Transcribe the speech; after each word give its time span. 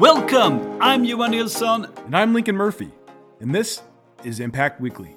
Welcome! 0.00 0.80
I'm 0.80 1.04
Johan 1.04 1.32
Nilsson. 1.32 1.86
And 2.06 2.16
I'm 2.16 2.32
Lincoln 2.32 2.56
Murphy. 2.56 2.90
And 3.40 3.54
this 3.54 3.82
is 4.24 4.40
Impact 4.40 4.80
Weekly. 4.80 5.14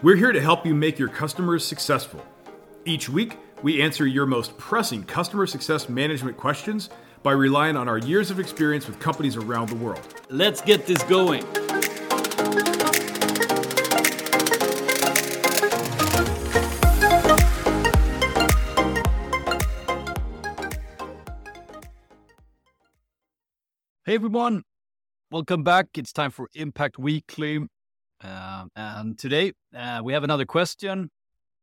We're 0.00 0.16
here 0.16 0.32
to 0.32 0.40
help 0.40 0.64
you 0.64 0.74
make 0.74 0.98
your 0.98 1.10
customers 1.10 1.62
successful. 1.62 2.24
Each 2.86 3.06
week, 3.06 3.36
we 3.62 3.82
answer 3.82 4.06
your 4.06 4.24
most 4.24 4.56
pressing 4.56 5.04
customer 5.04 5.46
success 5.46 5.90
management 5.90 6.38
questions 6.38 6.88
by 7.22 7.32
relying 7.32 7.76
on 7.76 7.86
our 7.86 7.98
years 7.98 8.30
of 8.30 8.40
experience 8.40 8.86
with 8.86 8.98
companies 8.98 9.36
around 9.36 9.68
the 9.68 9.76
world. 9.76 10.00
Let's 10.30 10.62
get 10.62 10.86
this 10.86 11.02
going. 11.02 11.44
Hey 24.14 24.18
everyone, 24.18 24.62
welcome 25.32 25.64
back. 25.64 25.88
It's 25.98 26.12
time 26.12 26.30
for 26.30 26.48
Impact 26.54 27.00
Weekly. 27.00 27.56
Um, 28.20 28.70
and 28.76 29.18
today 29.18 29.54
uh, 29.76 30.02
we 30.04 30.12
have 30.12 30.22
another 30.22 30.44
question. 30.44 31.10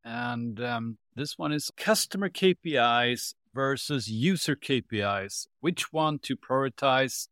And 0.04 0.62
um, 0.62 0.98
this 1.16 1.38
one 1.38 1.50
is 1.52 1.70
customer 1.78 2.28
KPIs 2.28 3.32
versus 3.54 4.08
user 4.08 4.54
KPIs. 4.54 5.46
Which 5.60 5.94
one 5.94 6.18
to 6.24 6.36
prioritize? 6.36 7.28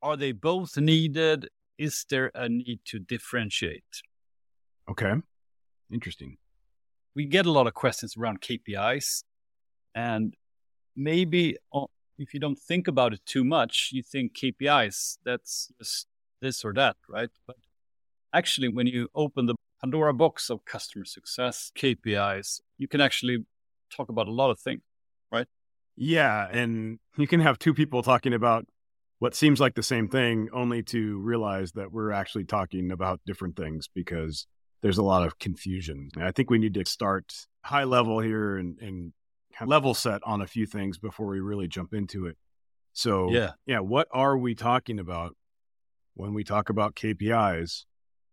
Are 0.00 0.16
they 0.16 0.30
both 0.30 0.76
needed? 0.76 1.48
Is 1.76 2.06
there 2.08 2.30
a 2.32 2.48
need 2.48 2.82
to 2.84 3.00
differentiate? 3.00 4.02
Okay. 4.88 5.14
Interesting. 5.92 6.36
We 7.16 7.24
get 7.24 7.46
a 7.46 7.50
lot 7.50 7.66
of 7.66 7.74
questions 7.74 8.16
around 8.16 8.42
KPIs. 8.42 9.24
And 9.92 10.34
maybe 10.94 11.56
if 12.18 12.34
you 12.34 12.40
don't 12.40 12.58
think 12.58 12.88
about 12.88 13.12
it 13.12 13.20
too 13.26 13.44
much, 13.44 13.90
you 13.92 14.02
think 14.02 14.34
KPIs, 14.34 15.18
that's 15.24 15.72
just 15.78 16.06
this 16.40 16.64
or 16.64 16.72
that, 16.74 16.96
right? 17.08 17.30
But 17.46 17.56
actually, 18.32 18.68
when 18.68 18.86
you 18.86 19.08
open 19.14 19.46
the 19.46 19.54
Pandora 19.80 20.14
box 20.14 20.50
of 20.50 20.64
customer 20.64 21.04
success 21.04 21.72
KPIs, 21.76 22.60
you 22.78 22.88
can 22.88 23.00
actually 23.00 23.44
talk 23.90 24.08
about 24.08 24.28
a 24.28 24.32
lot 24.32 24.50
of 24.50 24.60
things, 24.60 24.82
right? 25.30 25.46
Yeah. 25.96 26.48
And 26.50 26.98
you 27.16 27.26
can 27.26 27.40
have 27.40 27.58
two 27.58 27.74
people 27.74 28.02
talking 28.02 28.32
about 28.32 28.66
what 29.18 29.34
seems 29.34 29.60
like 29.60 29.74
the 29.74 29.82
same 29.82 30.08
thing, 30.08 30.48
only 30.52 30.82
to 30.82 31.18
realize 31.18 31.72
that 31.72 31.92
we're 31.92 32.10
actually 32.10 32.44
talking 32.44 32.90
about 32.90 33.20
different 33.24 33.56
things 33.56 33.88
because 33.92 34.46
there's 34.82 34.98
a 34.98 35.02
lot 35.02 35.24
of 35.24 35.38
confusion. 35.38 36.10
I 36.16 36.32
think 36.32 36.50
we 36.50 36.58
need 36.58 36.74
to 36.74 36.84
start 36.84 37.32
high 37.64 37.84
level 37.84 38.18
here 38.20 38.56
and, 38.56 38.78
and 38.80 39.12
level 39.66 39.94
set 39.94 40.20
on 40.24 40.40
a 40.40 40.46
few 40.46 40.66
things 40.66 40.98
before 40.98 41.26
we 41.26 41.40
really 41.40 41.68
jump 41.68 41.94
into 41.94 42.26
it. 42.26 42.36
So, 42.92 43.30
yeah, 43.30 43.52
yeah, 43.66 43.80
what 43.80 44.08
are 44.12 44.36
we 44.36 44.54
talking 44.54 44.98
about 44.98 45.36
when 46.14 46.34
we 46.34 46.44
talk 46.44 46.68
about 46.68 46.94
KPIs, 46.94 47.84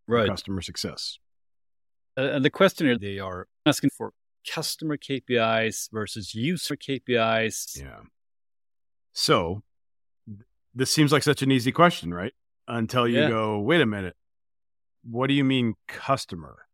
right? 0.07 0.27
Customer 0.27 0.61
success. 0.61 1.17
Uh, 2.17 2.31
and 2.31 2.43
the 2.43 2.49
question 2.49 2.87
here, 2.87 2.97
they 2.97 3.19
are 3.19 3.47
asking 3.65 3.91
for 3.97 4.13
customer 4.47 4.97
KPIs 4.97 5.89
versus 5.91 6.35
user 6.35 6.75
KPIs. 6.75 7.79
Yeah. 7.79 7.99
So, 9.13 9.63
this 10.75 10.91
seems 10.91 11.11
like 11.11 11.23
such 11.23 11.41
an 11.41 11.51
easy 11.51 11.71
question, 11.71 12.13
right? 12.13 12.33
Until 12.67 13.07
you 13.07 13.21
yeah. 13.21 13.29
go, 13.29 13.59
wait 13.59 13.81
a 13.81 13.85
minute, 13.85 14.15
what 15.03 15.27
do 15.27 15.33
you 15.33 15.43
mean 15.43 15.75
customer? 15.87 16.65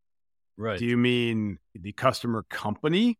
Right. 0.58 0.80
Do 0.80 0.86
you 0.86 0.98
mean 0.98 1.60
the 1.73 1.92
customer 1.92 2.46
company? 2.50 3.20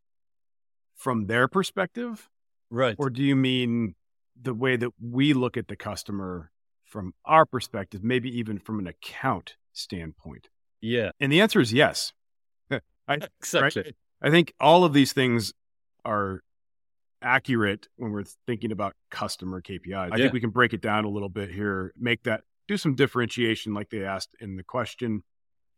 From 0.96 1.26
their 1.26 1.46
perspective? 1.46 2.28
Right. 2.70 2.96
Or 2.98 3.10
do 3.10 3.22
you 3.22 3.36
mean 3.36 3.94
the 4.40 4.54
way 4.54 4.76
that 4.76 4.90
we 5.00 5.32
look 5.32 5.56
at 5.56 5.68
the 5.68 5.76
customer 5.76 6.50
from 6.84 7.14
our 7.24 7.46
perspective, 7.46 8.02
maybe 8.02 8.36
even 8.36 8.58
from 8.58 8.78
an 8.78 8.86
account 8.86 9.56
standpoint? 9.72 10.48
Yeah. 10.80 11.10
And 11.20 11.30
the 11.30 11.40
answer 11.40 11.60
is 11.60 11.72
yes. 11.72 12.12
I, 12.70 13.18
exactly. 13.40 13.82
Right? 13.82 13.94
I 14.22 14.30
think 14.30 14.52
all 14.58 14.84
of 14.84 14.92
these 14.92 15.12
things 15.12 15.52
are 16.04 16.40
accurate 17.22 17.88
when 17.96 18.12
we're 18.12 18.24
thinking 18.46 18.72
about 18.72 18.94
customer 19.10 19.60
KPIs. 19.60 20.12
I 20.12 20.16
yeah. 20.16 20.16
think 20.16 20.32
we 20.32 20.40
can 20.40 20.50
break 20.50 20.72
it 20.72 20.80
down 20.80 21.04
a 21.04 21.08
little 21.08 21.28
bit 21.28 21.50
here, 21.50 21.92
make 21.98 22.22
that 22.24 22.42
do 22.68 22.76
some 22.76 22.94
differentiation 22.94 23.74
like 23.74 23.90
they 23.90 24.04
asked 24.04 24.30
in 24.40 24.56
the 24.56 24.62
question 24.62 25.22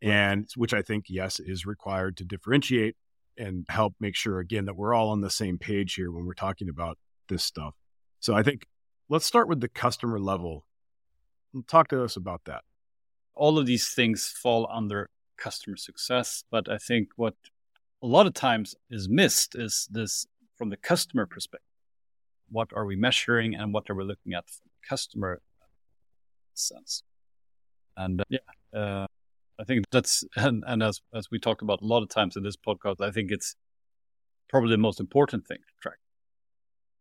and 0.01 0.49
which 0.57 0.73
I 0.73 0.83
think 0.83 1.07
yes 1.09 1.41
is 1.41 1.67
required 1.67 2.17
to 2.19 2.25
differentiate 2.25 2.97
and 3.39 3.65
help 3.69 3.95
make 4.01 4.17
sure 4.17 4.41
again 4.41 4.67
that 4.67 4.77
we're 4.77 4.95
all 4.95 5.11
on 5.11 5.21
the 5.21 5.31
same 5.31 5.59
page 5.59 5.95
here 5.95 6.11
when 6.11 6.27
we're 6.27 6.35
talking 6.35 6.69
about 6.69 6.99
this 7.29 7.43
stuff. 7.43 7.75
So 8.21 8.35
I 8.35 8.43
think 8.43 8.67
let's 9.09 9.27
start 9.27 9.49
with 9.49 9.61
the 9.61 9.69
customer 9.69 10.19
level. 10.19 10.65
Talk 11.67 11.89
to 11.89 12.03
us 12.03 12.17
about 12.17 12.43
that. 12.47 12.63
All 13.35 13.59
of 13.59 13.67
these 13.67 13.89
things 13.95 14.27
fall 14.27 14.69
under 14.71 15.09
customer 15.37 15.77
success, 15.77 16.45
but 16.51 16.69
I 16.69 16.79
think 16.79 17.11
what 17.17 17.35
a 18.03 18.07
lot 18.07 18.27
of 18.27 18.35
times 18.35 18.75
is 18.91 19.09
missed 19.09 19.55
is 19.55 19.89
this 19.91 20.27
from 20.57 20.71
the 20.71 20.77
customer 20.77 21.27
perspective. 21.27 21.65
What 22.51 22.71
are 22.75 22.85
we 22.85 22.97
measuring 22.97 23.55
and 23.55 23.73
what 23.73 23.89
are 23.89 23.95
we 23.95 24.05
looking 24.05 24.35
at 24.35 24.49
from 24.49 24.67
the 24.67 24.89
customer 24.89 25.41
sense? 26.55 27.03
And 27.97 28.21
uh, 28.21 28.25
yeah, 28.29 28.79
uh, 28.79 29.07
I 29.59 29.65
think 29.65 29.85
that's 29.91 30.25
and, 30.37 30.65
and 30.67 30.83
as 30.83 31.01
as 31.15 31.31
we 31.31 31.39
talked 31.39 31.63
about 31.63 31.83
a 31.83 31.87
lot 31.87 32.03
of 32.03 32.09
times 32.09 32.37
in 32.37 32.43
this 32.43 32.57
podcast, 32.57 33.01
I 33.01 33.11
think 33.11 33.31
it's 33.31 33.57
probably 34.49 34.71
the 34.71 34.79
most 34.79 35.01
important 35.01 35.47
thing 35.47 35.59
to 35.59 35.75
track. 35.83 35.99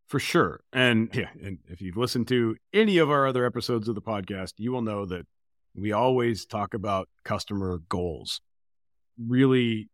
For 0.08 0.20
sure. 0.20 0.62
And 0.72 1.10
yeah, 1.14 1.30
and 1.42 1.60
if 1.68 1.82
you've 1.82 1.98
listened 1.98 2.28
to 2.30 2.56
any 2.74 2.98
of 2.98 3.10
our 3.10 3.28
other 3.28 3.46
episodes 3.46 3.90
of 3.90 3.96
the 3.96 4.02
podcast, 4.02 4.54
you 4.58 4.72
will 4.72 4.82
know 4.82 5.06
that 5.06 5.26
we 5.76 5.92
always 5.92 6.46
talk 6.46 6.74
about 6.74 7.10
customer 7.24 7.80
goals. 7.90 8.40
Really, 9.18 9.90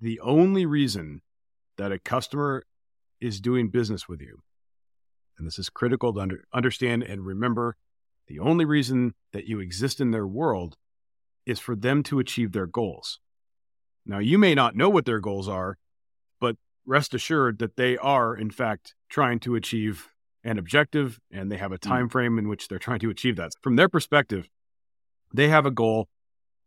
the 0.00 0.20
only 0.20 0.66
reason 0.66 1.22
that 1.78 1.92
a 1.92 1.98
customer 1.98 2.64
is 3.20 3.40
doing 3.40 3.70
business 3.70 4.06
with 4.06 4.20
you, 4.20 4.40
and 5.38 5.46
this 5.46 5.58
is 5.58 5.70
critical 5.70 6.12
to 6.12 6.20
under, 6.20 6.44
understand 6.52 7.02
and 7.02 7.24
remember, 7.24 7.76
the 8.26 8.40
only 8.40 8.64
reason 8.64 9.14
that 9.32 9.46
you 9.46 9.60
exist 9.60 10.00
in 10.00 10.10
their 10.10 10.26
world 10.26 10.76
is 11.46 11.60
for 11.60 11.76
them 11.76 12.02
to 12.04 12.18
achieve 12.18 12.52
their 12.52 12.66
goals. 12.66 13.20
Now, 14.06 14.18
you 14.18 14.38
may 14.38 14.54
not 14.54 14.76
know 14.76 14.88
what 14.88 15.06
their 15.06 15.20
goals 15.20 15.48
are, 15.48 15.78
but 16.40 16.56
rest 16.86 17.14
assured 17.14 17.58
that 17.58 17.76
they 17.76 17.96
are, 17.96 18.36
in 18.36 18.50
fact, 18.50 18.94
trying 19.08 19.40
to 19.40 19.54
achieve 19.54 20.08
an 20.42 20.58
objective 20.58 21.18
and 21.32 21.50
they 21.50 21.56
have 21.56 21.72
a 21.72 21.76
hmm. 21.82 21.88
time 21.88 22.08
frame 22.08 22.38
in 22.38 22.48
which 22.48 22.68
they're 22.68 22.78
trying 22.78 23.00
to 23.00 23.10
achieve 23.10 23.36
that. 23.36 23.52
From 23.62 23.76
their 23.76 23.88
perspective, 23.88 24.48
they 25.32 25.48
have 25.48 25.66
a 25.66 25.70
goal. 25.70 26.08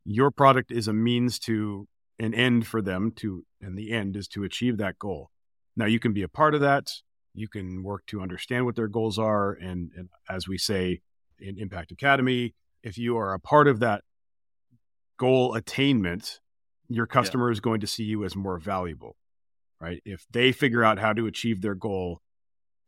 Your 0.04 0.32
product 0.32 0.72
is 0.72 0.88
a 0.88 0.94
means 0.94 1.38
to 1.40 1.88
an 2.20 2.34
end 2.34 2.66
for 2.66 2.82
them 2.82 3.12
to, 3.18 3.46
and 3.62 3.78
the 3.78 3.92
end 3.92 4.16
is 4.16 4.28
to 4.30 4.44
achieve 4.44 4.78
that 4.78 4.98
goal. 4.98 5.30
Now, 5.76 5.86
you 5.86 6.00
can 6.00 6.14
be 6.14 6.24
a 6.24 6.28
part 6.28 6.56
of 6.56 6.62
that. 6.62 6.92
You 7.36 7.48
can 7.48 7.84
work 7.84 8.06
to 8.08 8.22
understand 8.22 8.66
what 8.66 8.76
their 8.76 8.88
goals 8.88 9.20
are. 9.20 9.52
And, 9.52 9.92
and 9.96 10.10
as 10.28 10.48
we 10.48 10.58
say 10.58 11.02
in 11.40 11.60
Impact 11.60 11.92
Academy, 11.92 12.56
if 12.82 12.98
you 12.98 13.16
are 13.18 13.34
a 13.34 13.40
part 13.40 13.68
of 13.68 13.80
that 13.82 14.04
goal 15.18 15.56
attainment, 15.56 16.40
your 16.88 17.06
customer 17.06 17.50
yeah. 17.50 17.54
is 17.54 17.60
going 17.60 17.82
to 17.82 17.88
see 17.88 18.04
you 18.04 18.24
as 18.24 18.36
more 18.36 18.58
valuable, 18.58 19.16
right? 19.80 20.02
If 20.06 20.26
they 20.32 20.52
figure 20.52 20.84
out 20.84 21.00
how 21.00 21.14
to 21.14 21.28
achieve 21.28 21.62
their 21.62 21.76
goal 21.76 22.22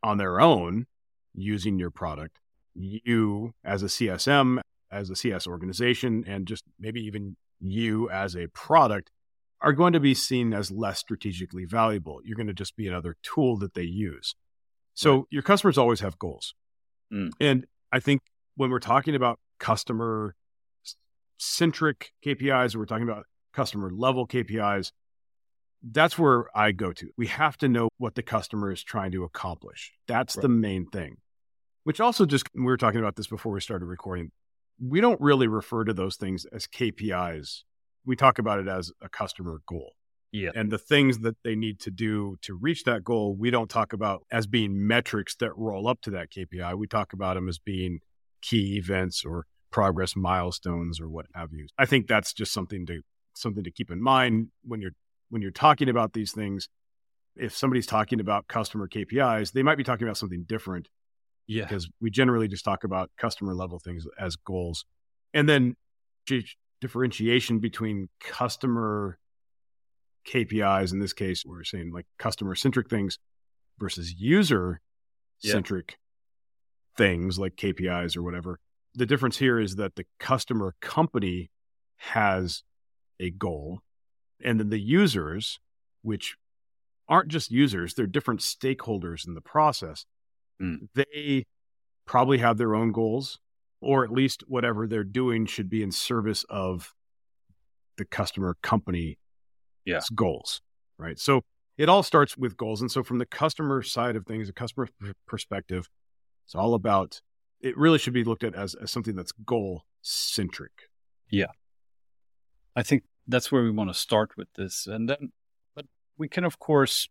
on 0.01 0.17
their 0.17 0.39
own 0.39 0.85
using 1.33 1.79
your 1.79 1.91
product, 1.91 2.39
you 2.73 3.53
as 3.63 3.83
a 3.83 3.87
CSM, 3.87 4.61
as 4.91 5.09
a 5.09 5.15
CS 5.15 5.47
organization, 5.47 6.23
and 6.27 6.47
just 6.47 6.63
maybe 6.79 7.01
even 7.01 7.35
you 7.59 8.09
as 8.09 8.35
a 8.35 8.47
product 8.47 9.11
are 9.61 9.73
going 9.73 9.93
to 9.93 9.99
be 9.99 10.13
seen 10.13 10.53
as 10.53 10.71
less 10.71 10.99
strategically 10.99 11.65
valuable. 11.65 12.21
You're 12.23 12.37
going 12.37 12.47
to 12.47 12.53
just 12.53 12.77
be 12.77 12.87
another 12.87 13.17
tool 13.21 13.57
that 13.57 13.73
they 13.73 13.83
use. 13.83 14.35
So 14.93 15.15
right. 15.15 15.25
your 15.31 15.43
customers 15.43 15.77
always 15.77 15.99
have 15.99 16.17
goals. 16.17 16.55
Mm. 17.11 17.31
And 17.41 17.65
I 17.91 17.99
think 17.99 18.21
when 18.55 18.69
we're 18.69 18.79
talking 18.79 19.15
about 19.15 19.39
customer 19.59 20.35
centric 21.39 22.11
KPIs, 22.25 22.75
or 22.75 22.79
we're 22.79 22.85
talking 22.85 23.09
about 23.09 23.25
customer 23.53 23.89
level 23.91 24.27
KPIs, 24.27 24.91
that's 25.81 26.17
where 26.17 26.45
I 26.55 26.71
go 26.71 26.91
to. 26.93 27.09
We 27.17 27.27
have 27.27 27.57
to 27.57 27.69
know 27.69 27.89
what 27.97 28.15
the 28.15 28.23
customer 28.23 28.71
is 28.71 28.83
trying 28.83 29.11
to 29.13 29.23
accomplish. 29.23 29.93
That's 30.07 30.35
right. 30.35 30.41
the 30.41 30.49
main 30.49 30.87
thing. 30.87 31.17
Which 31.83 31.99
also 31.99 32.25
just, 32.25 32.47
we 32.53 32.63
were 32.63 32.77
talking 32.77 32.99
about 32.99 33.15
this 33.15 33.27
before 33.27 33.53
we 33.53 33.61
started 33.61 33.85
recording. 33.85 34.31
We 34.79 35.01
don't 35.01 35.19
really 35.19 35.47
refer 35.47 35.85
to 35.85 35.93
those 35.93 36.17
things 36.17 36.45
as 36.45 36.67
KPIs. 36.67 37.63
We 38.05 38.15
talk 38.15 38.39
about 38.39 38.59
it 38.59 38.67
as 38.67 38.91
a 39.01 39.09
customer 39.09 39.61
goal. 39.67 39.93
Yeah. 40.31 40.51
And 40.53 40.71
the 40.71 40.77
things 40.77 41.19
that 41.19 41.37
they 41.43 41.55
need 41.55 41.79
to 41.81 41.91
do 41.91 42.37
to 42.43 42.53
reach 42.53 42.83
that 42.83 43.03
goal, 43.03 43.35
we 43.35 43.49
don't 43.49 43.69
talk 43.69 43.93
about 43.93 44.25
as 44.31 44.45
being 44.45 44.85
metrics 44.87 45.35
that 45.37 45.57
roll 45.57 45.87
up 45.87 46.01
to 46.01 46.11
that 46.11 46.29
KPI. 46.29 46.77
We 46.77 46.87
talk 46.87 47.13
about 47.13 47.33
them 47.35 47.49
as 47.49 47.57
being 47.57 47.99
key 48.41 48.77
events 48.77 49.25
or 49.25 49.47
progress 49.71 50.15
milestones 50.15 50.99
or 50.99 51.09
what 51.09 51.27
have 51.33 51.53
you. 51.53 51.67
I 51.77 51.85
think 51.85 52.07
that's 52.07 52.33
just 52.33 52.51
something 52.53 52.85
to 52.87 53.01
something 53.33 53.63
to 53.63 53.71
keep 53.71 53.91
in 53.91 54.01
mind 54.01 54.47
when 54.63 54.81
you're 54.81 54.95
when 55.29 55.41
you're 55.41 55.51
talking 55.51 55.89
about 55.89 56.13
these 56.13 56.31
things. 56.31 56.69
If 57.35 57.55
somebody's 57.55 57.85
talking 57.85 58.19
about 58.19 58.47
customer 58.47 58.87
KPIs, 58.87 59.53
they 59.53 59.63
might 59.63 59.77
be 59.77 59.83
talking 59.83 60.05
about 60.05 60.17
something 60.17 60.43
different 60.43 60.89
Yeah. 61.47 61.63
Because 61.63 61.89
we 61.99 62.11
generally 62.11 62.47
just 62.47 62.63
talk 62.63 62.83
about 62.83 63.09
customer 63.17 63.55
level 63.55 63.79
things 63.79 64.05
as 64.19 64.35
goals. 64.35 64.85
And 65.33 65.49
then 65.49 65.75
differentiation 66.79 67.59
between 67.59 68.09
customer 68.19 69.17
KPIs, 70.27 70.93
in 70.93 70.99
this 70.99 71.13
case, 71.13 71.43
we're 71.45 71.63
saying 71.63 71.91
like 71.91 72.05
customer 72.19 72.53
centric 72.53 72.89
things 72.89 73.17
versus 73.79 74.13
user 74.13 74.81
centric 75.39 75.91
yeah. 75.91 76.97
things 76.97 77.39
like 77.39 77.55
KPIs 77.55 78.15
or 78.15 78.21
whatever. 78.21 78.59
The 78.95 79.05
difference 79.05 79.37
here 79.37 79.59
is 79.59 79.75
that 79.75 79.95
the 79.95 80.05
customer 80.19 80.75
company 80.81 81.51
has 81.97 82.63
a 83.19 83.29
goal, 83.29 83.81
and 84.43 84.59
then 84.59 84.69
the 84.69 84.79
users, 84.79 85.59
which 86.01 86.35
aren't 87.07 87.29
just 87.29 87.51
users, 87.51 87.93
they're 87.93 88.07
different 88.07 88.39
stakeholders 88.39 89.27
in 89.27 89.33
the 89.33 89.41
process. 89.41 90.05
Mm. 90.61 90.87
They 90.93 91.45
probably 92.05 92.37
have 92.39 92.57
their 92.57 92.75
own 92.75 92.91
goals, 92.91 93.39
or 93.81 94.03
at 94.03 94.11
least 94.11 94.43
whatever 94.47 94.87
they're 94.87 95.03
doing 95.03 95.45
should 95.45 95.69
be 95.69 95.83
in 95.83 95.91
service 95.91 96.45
of 96.49 96.93
the 97.97 98.05
customer 98.05 98.55
company 98.61 99.17
yeah. 99.85 99.99
goals, 100.15 100.61
right? 100.97 101.19
So 101.19 101.41
it 101.77 101.89
all 101.89 102.03
starts 102.03 102.37
with 102.37 102.57
goals. 102.57 102.81
And 102.81 102.91
so 102.91 103.03
from 103.03 103.19
the 103.19 103.25
customer 103.25 103.81
side 103.81 104.15
of 104.15 104.25
things, 104.25 104.47
the 104.47 104.53
customer 104.53 104.87
perspective, 105.27 105.89
it's 106.45 106.55
all 106.55 106.73
about, 106.73 107.21
it 107.61 107.77
really 107.77 107.97
should 107.97 108.13
be 108.13 108.23
looked 108.23 108.43
at 108.43 108.55
as, 108.55 108.75
as 108.75 108.91
something 108.91 109.15
that's 109.15 109.31
goal 109.31 109.85
centric. 110.01 110.71
Yeah. 111.29 111.51
I 112.75 112.83
think 112.83 113.03
that's 113.27 113.51
where 113.51 113.63
we 113.63 113.71
want 113.71 113.89
to 113.89 113.93
start 113.93 114.31
with 114.37 114.47
this. 114.55 114.87
And 114.87 115.09
then, 115.09 115.31
but 115.75 115.85
we 116.17 116.27
can, 116.27 116.43
of 116.43 116.59
course, 116.59 117.09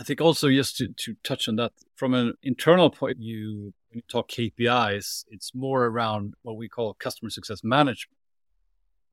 I 0.00 0.04
think 0.04 0.20
also 0.20 0.50
just 0.50 0.76
to, 0.78 0.88
to 0.88 1.14
touch 1.22 1.48
on 1.48 1.56
that 1.56 1.72
from 1.94 2.14
an 2.14 2.34
internal 2.42 2.90
point 2.90 3.12
of 3.12 3.18
view, 3.18 3.74
when 3.90 3.98
you 3.98 4.02
talk 4.08 4.28
KPIs, 4.28 5.24
it's 5.28 5.54
more 5.54 5.86
around 5.86 6.34
what 6.42 6.56
we 6.56 6.68
call 6.68 6.94
customer 6.94 7.30
success 7.30 7.62
management. 7.62 8.18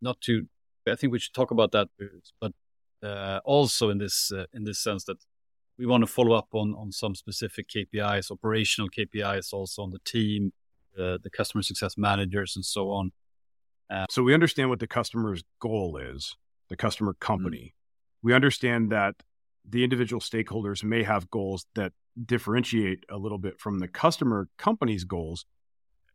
Not 0.01 0.19
to, 0.22 0.48
I 0.89 0.95
think 0.95 1.13
we 1.13 1.19
should 1.19 1.36
talk 1.36 1.51
about 1.51 1.72
that, 1.74 1.89
but 2.39 2.54
uh, 3.04 3.39
also 3.45 3.89
in 3.89 3.98
this 3.98 4.31
uh, 4.31 4.45
in 4.54 4.63
this 4.63 4.80
sense 4.80 5.04
that 5.06 5.18
we 5.77 5.85
want 5.85 6.01
to 6.01 6.07
follow 6.07 6.35
up 6.35 6.50
on 6.53 6.75
on 6.75 6.91
some 6.91 7.15
specific 7.15 7.68
KPIs, 7.69 8.31
operational 8.31 8.89
KPIs, 8.89 9.53
also 9.53 9.83
on 9.83 9.91
the 9.91 10.00
team, 10.06 10.53
uh, 10.97 11.18
the 11.23 11.29
customer 11.29 11.62
success 11.62 11.97
managers, 11.97 12.56
and 12.56 12.65
so 12.65 12.91
on. 12.91 13.12
Uh, 13.89 14.06
so 14.09 14.23
we 14.23 14.33
understand 14.33 14.69
what 14.69 14.79
the 14.79 14.88
customer's 14.88 15.44
goal 15.59 15.97
is, 15.97 16.35
the 16.69 16.77
customer 16.77 17.12
mm-hmm. 17.13 17.25
company. 17.25 17.57
Mm-hmm. 17.57 18.27
We 18.27 18.33
understand 18.33 18.91
that 18.91 19.15
the 19.68 19.83
individual 19.83 20.21
stakeholders 20.21 20.83
may 20.83 21.03
have 21.03 21.29
goals 21.29 21.65
that 21.75 21.94
differentiate 22.25 23.03
a 23.09 23.18
little 23.18 23.38
bit 23.38 23.59
from 23.59 23.79
the 23.79 23.88
customer 23.88 24.47
company's 24.57 25.03
goals. 25.03 25.45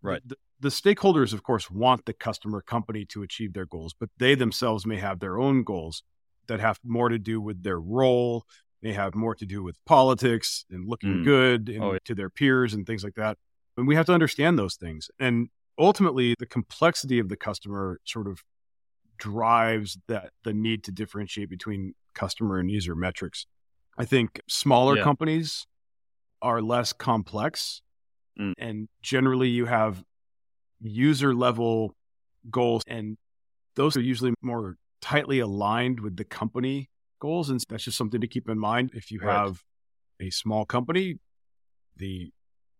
Right. 0.02 0.22
The, 0.26 0.36
the, 0.60 0.68
stakeholders, 0.68 1.32
of 1.32 1.42
course, 1.42 1.70
want 1.70 2.06
the 2.06 2.12
customer 2.12 2.60
company 2.60 3.04
to 3.06 3.22
achieve 3.22 3.54
their 3.54 3.66
goals, 3.66 3.94
but 3.98 4.10
they 4.18 4.34
themselves 4.34 4.86
may 4.86 4.98
have 4.98 5.20
their 5.20 5.38
own 5.38 5.64
goals 5.64 6.02
that 6.48 6.60
have 6.60 6.78
more 6.84 7.08
to 7.08 7.18
do 7.18 7.40
with 7.40 7.62
their 7.62 7.80
role, 7.80 8.44
may 8.86 8.92
have 8.92 9.14
more 9.14 9.34
to 9.34 9.44
do 9.44 9.62
with 9.62 9.76
politics 9.84 10.64
and 10.70 10.88
looking 10.88 11.16
mm. 11.16 11.24
good 11.24 11.68
and, 11.68 11.82
oh, 11.82 11.92
yeah. 11.92 11.98
to 12.04 12.14
their 12.14 12.30
peers 12.30 12.72
and 12.72 12.86
things 12.86 13.02
like 13.02 13.14
that. 13.14 13.36
And 13.76 13.86
we 13.86 13.96
have 13.96 14.06
to 14.06 14.12
understand 14.12 14.58
those 14.58 14.76
things. 14.76 15.10
And 15.18 15.48
ultimately, 15.78 16.34
the 16.38 16.46
complexity 16.46 17.18
of 17.18 17.28
the 17.28 17.36
customer 17.36 18.00
sort 18.04 18.28
of 18.28 18.42
drives 19.18 19.98
that 20.08 20.30
the 20.44 20.52
need 20.52 20.84
to 20.84 20.92
differentiate 20.92 21.50
between 21.50 21.94
customer 22.14 22.58
and 22.58 22.70
user 22.70 22.94
metrics. 22.94 23.46
I 23.98 24.04
think 24.04 24.40
smaller 24.48 24.96
yeah. 24.96 25.02
companies 25.02 25.66
are 26.42 26.62
less 26.62 26.92
complex 26.92 27.82
mm. 28.38 28.52
and 28.58 28.88
generally 29.02 29.48
you 29.48 29.64
have 29.64 30.04
user 30.80 31.34
level 31.34 31.94
goals 32.50 32.82
and 32.86 33.16
those 33.74 33.96
are 33.96 34.02
usually 34.02 34.34
more 34.42 34.76
tightly 35.00 35.40
aligned 35.40 36.00
with 36.00 36.16
the 36.16 36.24
company 36.24 36.90
goals 37.20 37.50
and 37.50 37.60
that's 37.68 37.84
just 37.84 37.96
something 37.96 38.20
to 38.20 38.26
keep 38.26 38.48
in 38.48 38.58
mind. 38.58 38.90
If 38.94 39.10
you 39.10 39.20
have 39.20 39.62
a 40.20 40.30
small 40.30 40.64
company 40.64 41.18
the 41.96 42.32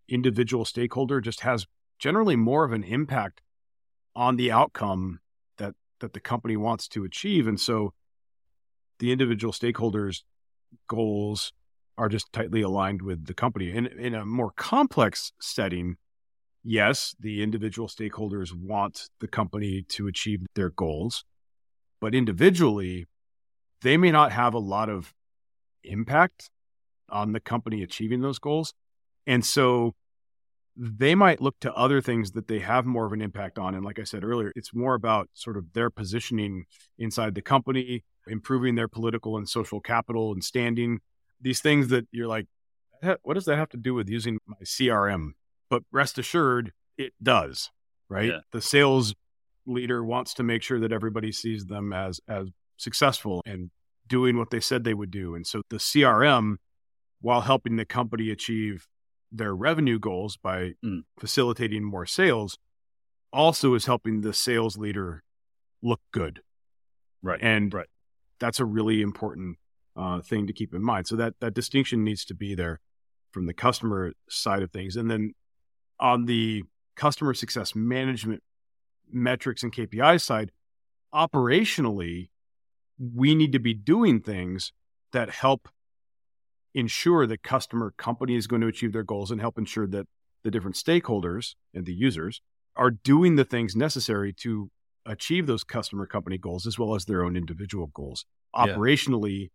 individual 0.08 0.64
stakeholder 0.64 1.20
just 1.20 1.40
has 1.40 1.66
generally 1.98 2.36
more 2.36 2.64
of 2.64 2.72
an 2.72 2.84
impact 2.84 3.40
on 4.14 4.36
the 4.36 4.52
outcome 4.52 5.20
that 5.58 5.74
that 6.00 6.12
the 6.12 6.20
company 6.20 6.56
wants 6.56 6.88
to 6.88 7.04
achieve. 7.04 7.46
And 7.46 7.60
so 7.60 7.92
the 8.98 9.12
individual 9.12 9.52
stakeholders 9.52 10.22
goals 10.88 11.52
are 11.98 12.08
just 12.08 12.32
tightly 12.32 12.60
aligned 12.60 13.02
with 13.02 13.26
the 13.26 13.34
company. 13.34 13.70
In 13.70 13.86
in 13.86 14.14
a 14.14 14.24
more 14.24 14.52
complex 14.56 15.32
setting 15.40 15.96
yes 16.62 17.14
the 17.20 17.42
individual 17.42 17.88
stakeholders 17.88 18.52
want 18.52 19.08
the 19.20 19.28
company 19.28 19.82
to 19.88 20.06
achieve 20.06 20.40
their 20.54 20.70
goals. 20.70 21.24
But 22.00 22.14
individually 22.14 23.06
they 23.82 23.96
may 23.96 24.10
not 24.10 24.32
have 24.32 24.54
a 24.54 24.58
lot 24.58 24.88
of 24.88 25.12
impact 25.84 26.50
on 27.08 27.32
the 27.32 27.40
company 27.40 27.82
achieving 27.82 28.20
those 28.20 28.38
goals 28.38 28.74
and 29.26 29.44
so 29.44 29.94
they 30.76 31.14
might 31.14 31.40
look 31.40 31.58
to 31.60 31.72
other 31.74 32.00
things 32.00 32.32
that 32.32 32.48
they 32.48 32.58
have 32.58 32.84
more 32.84 33.06
of 33.06 33.12
an 33.12 33.22
impact 33.22 33.58
on. 33.58 33.74
And 33.74 33.84
like 33.84 33.98
I 33.98 34.04
said 34.04 34.22
earlier, 34.22 34.52
it's 34.54 34.74
more 34.74 34.94
about 34.94 35.28
sort 35.32 35.56
of 35.56 35.72
their 35.72 35.88
positioning 35.88 36.66
inside 36.98 37.34
the 37.34 37.42
company, 37.42 38.04
improving 38.26 38.74
their 38.74 38.88
political 38.88 39.38
and 39.38 39.48
social 39.48 39.80
capital 39.80 40.32
and 40.32 40.44
standing. 40.44 41.00
These 41.40 41.60
things 41.60 41.88
that 41.88 42.06
you're 42.12 42.26
like, 42.26 42.46
what 43.22 43.34
does 43.34 43.46
that 43.46 43.56
have 43.56 43.70
to 43.70 43.76
do 43.76 43.94
with 43.94 44.08
using 44.08 44.38
my 44.46 44.56
CRM? 44.62 45.30
But 45.70 45.82
rest 45.90 46.18
assured, 46.18 46.72
it 46.98 47.12
does, 47.22 47.70
right? 48.08 48.28
Yeah. 48.28 48.40
The 48.52 48.60
sales 48.60 49.14
leader 49.66 50.04
wants 50.04 50.34
to 50.34 50.42
make 50.42 50.62
sure 50.62 50.80
that 50.80 50.92
everybody 50.92 51.32
sees 51.32 51.66
them 51.66 51.92
as 51.92 52.20
as 52.28 52.48
successful 52.76 53.42
and 53.46 53.70
doing 54.06 54.38
what 54.38 54.50
they 54.50 54.60
said 54.60 54.84
they 54.84 54.94
would 54.94 55.10
do. 55.10 55.34
And 55.34 55.46
so 55.46 55.62
the 55.70 55.76
CRM, 55.76 56.56
while 57.20 57.40
helping 57.40 57.76
the 57.76 57.84
company 57.84 58.30
achieve 58.30 58.86
their 59.32 59.54
revenue 59.54 59.98
goals 59.98 60.36
by 60.36 60.74
mm. 60.84 61.00
facilitating 61.18 61.84
more 61.84 62.06
sales 62.06 62.58
also 63.32 63.74
is 63.74 63.86
helping 63.86 64.20
the 64.20 64.32
sales 64.32 64.76
leader 64.76 65.22
look 65.82 66.00
good. 66.12 66.40
Right. 67.22 67.40
And 67.42 67.72
right. 67.74 67.88
that's 68.38 68.60
a 68.60 68.64
really 68.64 69.02
important 69.02 69.58
uh, 69.96 70.20
thing 70.20 70.46
to 70.46 70.52
keep 70.52 70.74
in 70.74 70.82
mind. 70.82 71.06
So 71.06 71.16
that 71.16 71.34
that 71.40 71.54
distinction 71.54 72.04
needs 72.04 72.24
to 72.26 72.34
be 72.34 72.54
there 72.54 72.80
from 73.32 73.46
the 73.46 73.54
customer 73.54 74.12
side 74.28 74.62
of 74.62 74.70
things. 74.70 74.96
And 74.96 75.10
then 75.10 75.32
on 75.98 76.26
the 76.26 76.64
customer 76.94 77.34
success 77.34 77.74
management 77.74 78.42
metrics 79.10 79.62
and 79.62 79.74
KPI 79.74 80.20
side, 80.20 80.52
operationally, 81.14 82.28
we 82.98 83.34
need 83.34 83.52
to 83.52 83.58
be 83.58 83.74
doing 83.74 84.20
things 84.20 84.72
that 85.12 85.30
help 85.30 85.68
ensure 86.74 87.26
the 87.26 87.38
customer 87.38 87.92
company 87.96 88.36
is 88.36 88.46
going 88.46 88.62
to 88.62 88.68
achieve 88.68 88.92
their 88.92 89.02
goals 89.02 89.30
and 89.30 89.40
help 89.40 89.58
ensure 89.58 89.86
that 89.86 90.06
the 90.44 90.50
different 90.50 90.76
stakeholders 90.76 91.54
and 91.74 91.86
the 91.86 91.94
users 91.94 92.42
are 92.76 92.90
doing 92.90 93.36
the 93.36 93.44
things 93.44 93.74
necessary 93.74 94.32
to 94.32 94.70
achieve 95.06 95.46
those 95.46 95.64
customer 95.64 96.06
company 96.06 96.36
goals 96.36 96.66
as 96.66 96.78
well 96.78 96.94
as 96.94 97.04
their 97.04 97.24
own 97.24 97.36
individual 97.36 97.86
goals 97.94 98.26
yeah. 98.54 98.66
operationally. 98.66 99.50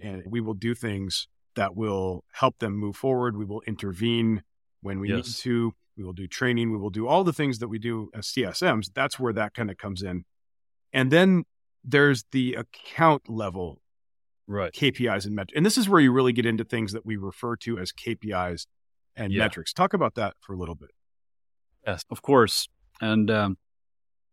And 0.00 0.22
we 0.26 0.40
will 0.40 0.54
do 0.54 0.74
things 0.74 1.28
that 1.54 1.76
will 1.76 2.24
help 2.32 2.58
them 2.58 2.76
move 2.76 2.96
forward. 2.96 3.36
We 3.36 3.44
will 3.44 3.62
intervene 3.66 4.42
when 4.80 4.98
we 5.00 5.10
yes. 5.10 5.26
need 5.26 5.34
to. 5.42 5.74
We 5.96 6.04
will 6.04 6.14
do 6.14 6.26
training. 6.26 6.72
We 6.72 6.78
will 6.78 6.90
do 6.90 7.06
all 7.06 7.22
the 7.22 7.34
things 7.34 7.58
that 7.58 7.68
we 7.68 7.78
do 7.78 8.08
as 8.14 8.28
csms 8.28 8.90
that's 8.94 9.18
where 9.18 9.34
that 9.34 9.52
kind 9.52 9.70
of 9.70 9.76
comes 9.76 10.02
in. 10.02 10.24
And 10.92 11.10
then 11.10 11.44
there's 11.84 12.24
the 12.32 12.54
account 12.54 13.28
level 13.28 13.82
right. 14.46 14.72
KPIs 14.72 15.26
and 15.26 15.34
metrics. 15.34 15.56
And 15.56 15.66
this 15.66 15.78
is 15.78 15.88
where 15.88 16.00
you 16.00 16.12
really 16.12 16.32
get 16.32 16.46
into 16.46 16.64
things 16.64 16.92
that 16.92 17.04
we 17.04 17.16
refer 17.16 17.56
to 17.56 17.78
as 17.78 17.92
KPIs 17.92 18.66
and 19.16 19.32
yeah. 19.32 19.40
metrics. 19.40 19.72
Talk 19.72 19.94
about 19.94 20.14
that 20.14 20.34
for 20.40 20.54
a 20.54 20.56
little 20.56 20.74
bit. 20.74 20.90
Yes, 21.86 22.04
of 22.10 22.22
course. 22.22 22.68
And 23.00 23.30
um, 23.30 23.58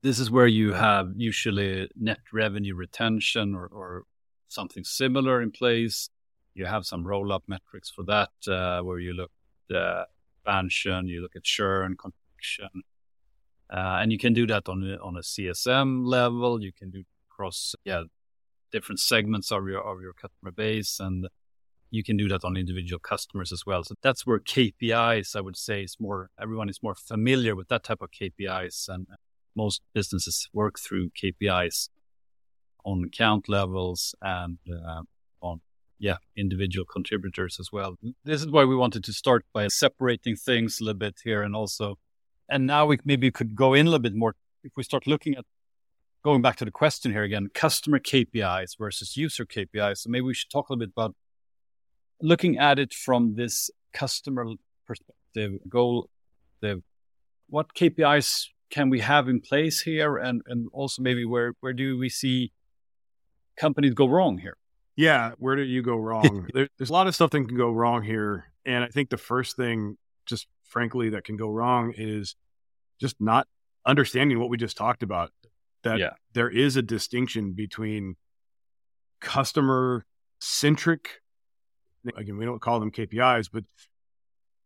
this 0.04 0.20
is 0.20 0.30
where 0.30 0.48
you 0.48 0.74
have 0.74 1.12
usually 1.16 1.90
net 2.00 2.20
revenue 2.32 2.76
retention 2.76 3.56
or, 3.56 3.68
or 3.68 4.04
something 4.48 4.84
similar 4.84 5.42
in 5.42 5.52
place. 5.52 6.10
You 6.54 6.66
have 6.66 6.86
some 6.86 7.06
roll 7.06 7.32
up 7.32 7.44
metrics 7.48 7.90
for 7.90 8.04
that, 8.04 8.30
uh, 8.48 8.82
where 8.82 9.00
you 9.00 9.14
look 9.14 9.32
at 9.70 9.76
uh, 9.76 10.06
expansion, 10.38 11.08
you 11.08 11.22
look 11.22 11.36
at 11.36 11.44
churn, 11.44 11.96
contraction. 11.96 12.84
Uh, 13.72 14.00
and 14.02 14.12
you 14.12 14.18
can 14.18 14.34
do 14.34 14.48
that 14.48 14.68
on 14.68 14.98
on 15.02 15.16
a 15.16 15.22
CSM 15.22 16.06
level. 16.06 16.62
You 16.62 16.74
can 16.74 16.90
do 16.90 17.04
across 17.40 17.76
yeah 17.86 18.04
different 18.72 19.00
segments 19.00 19.52
of 19.52 19.68
your 19.68 19.82
of 19.82 20.02
your 20.02 20.14
customer 20.14 20.52
base 20.52 21.00
and 21.00 21.28
you 21.92 22.04
can 22.04 22.18
do 22.18 22.28
that 22.28 22.44
on 22.44 22.56
individual 22.56 23.00
customers 23.00 23.52
as 23.52 23.66
well. 23.66 23.84
So 23.84 23.96
that's 24.04 24.26
where 24.26 24.40
KPIs, 24.40 25.36
I 25.36 25.42
would 25.42 25.58
say, 25.58 25.82
is 25.82 25.98
more, 26.00 26.30
everyone 26.40 26.70
is 26.70 26.84
more 26.84 26.94
familiar 26.94 27.56
with 27.56 27.68
that 27.70 27.84
type 27.84 28.02
of 28.02 28.10
KPIs. 28.12 28.88
And 28.88 29.08
most 29.56 29.82
businesses 29.92 30.48
work 30.54 30.78
through 30.80 31.10
KPIs 31.12 31.90
on 32.86 33.04
account 33.04 33.50
levels 33.50 34.14
and 34.22 34.60
uh, 34.72 35.02
on 35.42 35.62
yeah, 35.98 36.18
individual 36.38 36.86
contributors 36.86 37.58
as 37.60 37.72
well. 37.72 37.96
This 38.24 38.42
is 38.42 38.48
why 38.52 38.66
we 38.66 38.76
wanted 38.76 39.04
to 39.06 39.12
start 39.12 39.44
by 39.52 39.68
separating 39.68 40.36
things 40.36 40.80
a 40.80 40.84
little 40.84 41.00
bit 41.00 41.16
here 41.24 41.42
and 41.42 41.56
also, 41.56 41.98
and 42.48 42.68
now 42.68 42.86
we 42.86 43.00
maybe 43.04 43.32
could 43.32 43.56
go 43.56 43.74
in 43.74 43.88
a 43.88 43.90
little 43.90 44.04
bit 44.04 44.16
more. 44.16 44.36
If 44.64 44.74
we 44.78 44.84
start 44.84 45.08
looking 45.08 45.36
at 45.36 45.46
going 46.24 46.42
back 46.42 46.58
to 46.58 46.66
the 46.66 46.72
question 46.72 47.12
here 47.12 47.24
again, 47.24 47.48
customer 47.54 48.00
KPIs 48.00 48.78
versus 48.78 49.16
user 49.16 49.46
KPIs. 49.46 50.00
So 50.00 50.10
maybe 50.10 50.24
we 50.24 50.34
should 50.34 50.50
talk 50.50 50.70
a 50.70 50.74
little 50.74 50.86
bit 50.86 50.94
about 50.96 51.16
looking 52.22 52.58
at 52.58 52.80
it 52.80 52.94
from 52.94 53.36
this 53.36 53.70
customer 53.94 54.46
perspective, 54.86 55.60
goal, 55.68 56.10
the 56.62 56.82
what 57.48 57.74
KPIs 57.74 58.48
can 58.70 58.90
we 58.90 59.00
have 59.00 59.28
in 59.28 59.42
place 59.42 59.82
here, 59.82 60.18
and 60.18 60.42
and 60.46 60.68
also 60.74 61.02
maybe 61.02 61.26
where 61.26 61.54
where 61.62 61.74
do 61.74 61.98
we 61.98 62.10
see 62.10 62.52
companies 63.58 63.94
go 63.94 64.08
wrong 64.08 64.38
here? 64.38 64.58
Yeah, 64.96 65.32
where 65.38 65.56
do 65.56 65.64
you 65.64 65.82
go 65.82 65.96
wrong? 65.96 66.48
there, 66.54 66.68
there's 66.78 66.90
a 66.90 66.94
lot 66.94 67.08
of 67.08 67.16
stuff 67.16 67.32
that 67.32 67.48
can 67.48 67.58
go 67.58 67.72
wrong 67.72 68.04
here, 68.04 68.52
and 68.66 68.84
I 68.84 68.88
think 68.88 69.10
the 69.10 69.18
first 69.18 69.56
thing, 69.56 69.98
just 70.26 70.48
frankly, 70.64 71.10
that 71.12 71.24
can 71.24 71.38
go 71.38 71.50
wrong 71.50 71.94
is 71.98 72.36
just 73.00 73.16
not 73.20 73.48
understanding 73.86 74.40
what 74.40 74.50
we 74.50 74.58
just 74.58 74.78
talked 74.78 75.04
about. 75.04 75.32
That 75.84 76.00
yeah. 76.00 76.12
there 76.34 76.50
is 76.50 76.76
a 76.76 76.82
distinction 76.82 77.54
between 77.54 78.16
customer 79.22 80.06
centric 80.42 81.22
again 82.16 82.38
we 82.38 82.46
don't 82.46 82.62
call 82.62 82.80
them 82.80 82.92
KPIs 82.92 83.50
but 83.52 83.66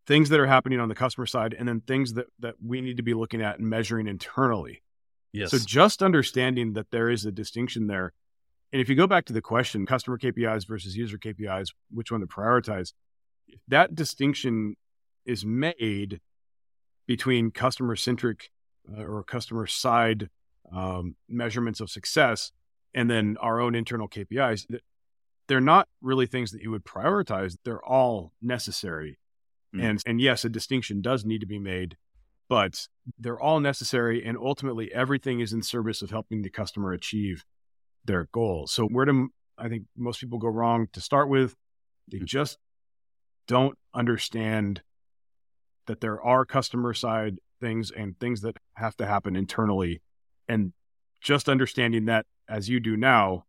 things 0.05 0.29
that 0.29 0.39
are 0.39 0.48
happening 0.48 0.79
on 0.79 0.89
the 0.89 0.96
customer 0.96 1.25
side 1.25 1.55
and 1.58 1.67
then 1.67 1.82
things 1.82 2.13
that 2.13 2.27
that 2.39 2.55
we 2.65 2.82
need 2.82 2.98
to 2.98 3.03
be 3.03 3.13
looking 3.13 3.41
at 3.41 3.60
and 3.60 3.70
measuring 3.70 4.08
internally. 4.08 4.82
Yes. 5.32 5.51
So 5.51 5.58
just 5.58 6.03
understanding 6.03 6.74
that 6.74 6.91
there 6.91 7.10
is 7.10 7.25
a 7.25 7.32
distinction 7.32 7.88
there. 7.88 8.13
And 8.72 8.82
if 8.82 8.89
you 8.89 8.96
go 8.96 9.08
back 9.08 9.25
to 9.25 9.34
the 9.34 9.41
question, 9.41 9.86
customer 9.86 10.17
KPIs 10.17 10.67
versus 10.67 10.96
user 10.96 11.17
KPIs, 11.17 11.70
which 11.91 12.12
one 12.12 12.22
to 12.22 12.27
prioritize, 12.27 12.93
that 13.67 13.96
distinction 13.96 14.75
is 15.25 15.46
made 15.46 16.20
between 17.08 17.51
customer 17.51 17.96
centric 17.96 18.50
uh, 18.91 19.03
or 19.03 19.24
customer 19.24 19.67
side 19.67 20.29
um, 20.72 21.15
measurements 21.27 21.79
of 21.79 21.89
success 21.89 22.51
and 22.93 23.10
then 23.10 23.38
our 23.39 23.60
own 23.60 23.75
internal 23.75 24.08
KPIs. 24.08 24.65
They're 25.48 25.60
not 25.60 25.89
really 26.01 26.25
things 26.25 26.51
that 26.51 26.62
you 26.62 26.72
would 26.72 26.86
prioritize. 26.86 27.58
They're 27.63 27.84
all 27.84 28.32
necessary 28.41 29.17
Mm. 29.75 29.84
And 29.84 30.03
and 30.05 30.22
yes, 30.22 30.46
a 30.46 30.50
distinction 30.50 31.01
does 31.01 31.25
need 31.25 31.41
to 31.41 31.48
be 31.48 31.60
made, 31.60 31.98
but 32.50 32.88
they're 33.17 33.39
all 33.39 33.60
necessary 33.60 34.24
and 34.24 34.38
ultimately 34.38 34.93
everything 34.93 35.39
is 35.39 35.53
in 35.53 35.63
service 35.63 36.01
of 36.01 36.12
helping 36.12 36.41
the 36.41 36.50
customer 36.50 36.93
achieve 36.93 37.43
their 38.05 38.27
goals. 38.32 38.72
So 38.72 38.86
where 38.86 39.05
do 39.05 39.29
I 39.58 39.70
think 39.70 39.84
most 39.98 40.20
people 40.20 40.39
go 40.39 40.50
wrong 40.50 40.88
to 40.93 41.01
start 41.01 41.29
with? 41.29 41.55
They 42.12 42.20
mm. 42.20 42.25
just 42.25 42.58
don't 43.48 43.77
understand 43.93 44.82
that 45.88 46.01
there 46.01 46.22
are 46.22 46.46
customer 46.46 46.93
side 46.93 47.39
things 47.60 47.91
and 47.91 48.17
things 48.20 48.41
that 48.41 48.58
have 48.75 48.96
to 48.98 49.05
happen 49.05 49.36
internally. 49.36 50.01
And 50.48 50.74
just 51.22 51.50
understanding 51.50 52.06
that 52.06 52.26
as 52.50 52.70
you 52.70 52.80
do 52.80 52.98
now, 52.98 53.46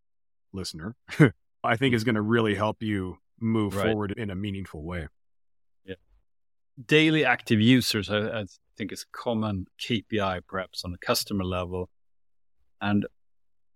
listener, 0.52 0.94
I 1.64 1.76
think 1.76 1.94
is 1.94 2.04
going 2.04 2.14
to 2.14 2.22
really 2.22 2.54
help 2.54 2.82
you 2.82 3.18
move 3.40 3.76
right. 3.76 3.86
forward 3.86 4.12
in 4.16 4.30
a 4.30 4.34
meaningful 4.34 4.82
way 4.82 5.08
Yeah. 5.84 5.96
daily 6.86 7.24
active 7.24 7.60
users, 7.60 8.10
I, 8.10 8.40
I, 8.40 8.44
think 8.76 8.90
is 8.90 9.02
a 9.02 9.16
common 9.16 9.66
KPI 9.78 10.40
perhaps 10.48 10.84
on 10.84 10.92
a 10.92 10.98
customer 10.98 11.44
level. 11.44 11.88
And, 12.80 13.06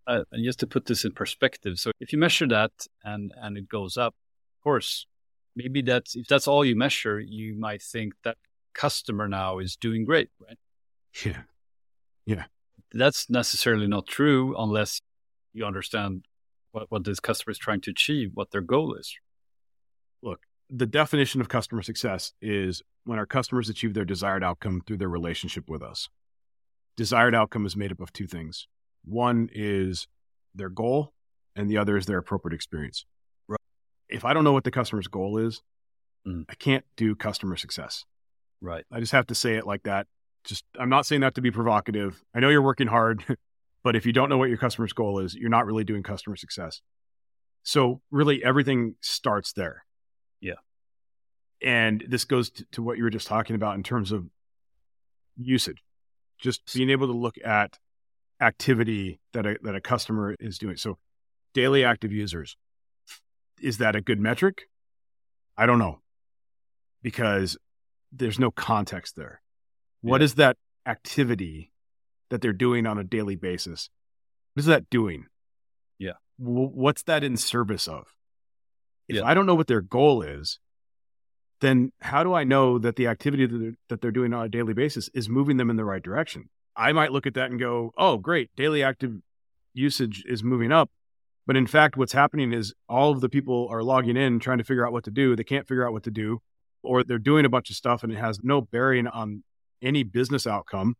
uh, 0.08 0.24
and 0.32 0.44
just 0.44 0.58
to 0.60 0.66
put 0.66 0.86
this 0.86 1.04
in 1.04 1.12
perspective, 1.12 1.78
so 1.78 1.92
if 2.00 2.12
you 2.12 2.18
measure 2.18 2.48
that 2.48 2.72
and, 3.04 3.32
and 3.40 3.56
it 3.56 3.68
goes 3.68 3.96
up, 3.96 4.14
of 4.58 4.64
course, 4.64 5.06
maybe 5.54 5.82
that's, 5.82 6.16
if 6.16 6.26
that's 6.26 6.48
all 6.48 6.64
you 6.64 6.74
measure, 6.74 7.20
you 7.20 7.54
might 7.54 7.80
think 7.80 8.14
that 8.24 8.38
customer 8.74 9.28
now 9.28 9.58
is 9.58 9.76
doing 9.76 10.04
great, 10.04 10.30
right? 10.40 10.58
Yeah. 11.24 11.42
Yeah. 12.26 12.44
That's 12.92 13.28
necessarily 13.28 13.86
not 13.86 14.06
true 14.06 14.54
unless 14.58 15.00
you 15.52 15.64
understand 15.64 16.24
what, 16.72 16.90
what 16.90 17.04
this 17.04 17.20
customer 17.20 17.52
is 17.52 17.58
trying 17.58 17.80
to 17.82 17.90
achieve, 17.90 18.30
what 18.34 18.50
their 18.50 18.60
goal 18.60 18.94
is. 18.94 19.14
Look, 20.22 20.40
the 20.70 20.86
definition 20.86 21.40
of 21.40 21.48
customer 21.48 21.82
success 21.82 22.32
is 22.40 22.82
when 23.04 23.18
our 23.18 23.26
customers 23.26 23.68
achieve 23.68 23.94
their 23.94 24.04
desired 24.04 24.44
outcome 24.44 24.82
through 24.86 24.98
their 24.98 25.08
relationship 25.08 25.68
with 25.68 25.82
us. 25.82 26.08
Desired 26.96 27.34
outcome 27.34 27.64
is 27.64 27.76
made 27.76 27.92
up 27.92 28.00
of 28.00 28.12
two 28.12 28.26
things. 28.26 28.66
One 29.04 29.48
is 29.52 30.08
their 30.54 30.68
goal, 30.68 31.12
and 31.56 31.70
the 31.70 31.78
other 31.78 31.96
is 31.96 32.06
their 32.06 32.18
appropriate 32.18 32.54
experience. 32.54 33.04
Right. 33.46 33.60
If 34.08 34.24
I 34.24 34.34
don't 34.34 34.44
know 34.44 34.52
what 34.52 34.64
the 34.64 34.70
customer's 34.70 35.06
goal 35.06 35.38
is, 35.38 35.62
mm. 36.26 36.44
I 36.48 36.54
can't 36.54 36.84
do 36.96 37.14
customer 37.14 37.56
success. 37.56 38.04
Right. 38.60 38.84
I 38.90 39.00
just 39.00 39.12
have 39.12 39.28
to 39.28 39.34
say 39.34 39.54
it 39.54 39.66
like 39.66 39.84
that. 39.84 40.06
Just 40.44 40.64
I'm 40.78 40.88
not 40.88 41.06
saying 41.06 41.20
that 41.22 41.34
to 41.34 41.40
be 41.40 41.50
provocative. 41.50 42.22
I 42.34 42.40
know 42.40 42.48
you're 42.48 42.62
working 42.62 42.88
hard, 42.88 43.24
but 43.82 43.96
if 43.96 44.06
you 44.06 44.12
don't 44.12 44.28
know 44.28 44.38
what 44.38 44.48
your 44.48 44.58
customer's 44.58 44.92
goal 44.92 45.18
is, 45.18 45.34
you're 45.34 45.50
not 45.50 45.66
really 45.66 45.84
doing 45.84 46.02
customer 46.02 46.36
success. 46.36 46.80
So 47.62 48.00
really 48.10 48.42
everything 48.42 48.94
starts 49.00 49.52
there. 49.52 49.84
Yeah. 50.40 50.54
And 51.62 52.04
this 52.08 52.24
goes 52.24 52.50
to, 52.50 52.64
to, 52.72 52.82
what 52.82 52.96
you 52.96 53.04
were 53.04 53.10
just 53.10 53.26
talking 53.26 53.56
about 53.56 53.74
in 53.74 53.82
terms 53.82 54.12
of 54.12 54.26
usage, 55.36 55.82
just 56.38 56.72
being 56.72 56.90
able 56.90 57.08
to 57.08 57.12
look 57.12 57.36
at 57.44 57.78
activity 58.40 59.20
that 59.32 59.44
a, 59.44 59.56
that 59.62 59.74
a 59.74 59.80
customer 59.80 60.36
is 60.38 60.58
doing. 60.58 60.76
So, 60.76 60.98
daily 61.52 61.84
active 61.84 62.12
users, 62.12 62.56
is 63.60 63.78
that 63.78 63.96
a 63.96 64.00
good 64.00 64.20
metric? 64.20 64.68
I 65.56 65.66
don't 65.66 65.80
know 65.80 66.00
because 67.02 67.56
there's 68.12 68.38
no 68.38 68.50
context 68.50 69.16
there. 69.16 69.40
Yeah. 70.02 70.10
What 70.10 70.22
is 70.22 70.34
that 70.34 70.56
activity 70.86 71.72
that 72.30 72.40
they're 72.40 72.52
doing 72.52 72.86
on 72.86 72.98
a 72.98 73.04
daily 73.04 73.36
basis? 73.36 73.90
What 74.54 74.60
is 74.60 74.66
that 74.66 74.90
doing? 74.90 75.26
Yeah. 75.98 76.12
W- 76.40 76.70
what's 76.72 77.02
that 77.04 77.24
in 77.24 77.36
service 77.36 77.88
of? 77.88 78.06
If 79.08 79.16
yeah. 79.16 79.24
I 79.24 79.34
don't 79.34 79.46
know 79.46 79.54
what 79.54 79.66
their 79.66 79.80
goal 79.80 80.22
is, 80.22 80.58
then 81.60 81.92
how 82.00 82.22
do 82.22 82.34
I 82.34 82.44
know 82.44 82.78
that 82.78 82.96
the 82.96 83.06
activity 83.06 83.46
that 83.46 83.58
they're, 83.58 83.74
that 83.88 84.00
they're 84.00 84.10
doing 84.10 84.32
on 84.32 84.44
a 84.44 84.48
daily 84.48 84.74
basis 84.74 85.08
is 85.14 85.28
moving 85.28 85.56
them 85.56 85.70
in 85.70 85.76
the 85.76 85.84
right 85.84 86.02
direction? 86.02 86.50
I 86.76 86.92
might 86.92 87.12
look 87.12 87.26
at 87.26 87.34
that 87.34 87.50
and 87.50 87.58
go, 87.58 87.92
oh, 87.98 88.18
great, 88.18 88.50
daily 88.56 88.82
active 88.82 89.14
usage 89.74 90.24
is 90.28 90.44
moving 90.44 90.70
up. 90.70 90.90
But 91.46 91.56
in 91.56 91.66
fact, 91.66 91.96
what's 91.96 92.12
happening 92.12 92.52
is 92.52 92.74
all 92.88 93.10
of 93.10 93.20
the 93.20 93.28
people 93.28 93.68
are 93.70 93.82
logging 93.82 94.16
in 94.16 94.38
trying 94.38 94.58
to 94.58 94.64
figure 94.64 94.86
out 94.86 94.92
what 94.92 95.04
to 95.04 95.10
do. 95.10 95.34
They 95.34 95.44
can't 95.44 95.66
figure 95.66 95.86
out 95.86 95.92
what 95.92 96.04
to 96.04 96.10
do, 96.10 96.42
or 96.82 97.02
they're 97.02 97.18
doing 97.18 97.44
a 97.46 97.48
bunch 97.48 97.70
of 97.70 97.76
stuff 97.76 98.02
and 98.02 98.12
it 98.12 98.18
has 98.18 98.40
no 98.42 98.60
bearing 98.60 99.06
on 99.06 99.42
any 99.82 100.02
business 100.02 100.46
outcome. 100.46 100.94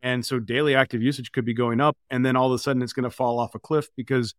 And 0.00 0.24
so 0.24 0.38
daily 0.38 0.74
active 0.74 1.02
usage 1.02 1.32
could 1.32 1.44
be 1.44 1.54
going 1.54 1.80
up, 1.80 1.96
and 2.08 2.24
then 2.24 2.36
all 2.36 2.46
of 2.46 2.52
a 2.52 2.58
sudden 2.58 2.82
it's 2.82 2.92
going 2.92 3.04
to 3.04 3.10
fall 3.10 3.40
off 3.40 3.54
a 3.54 3.58
cliff 3.58 3.88
because 3.96 4.34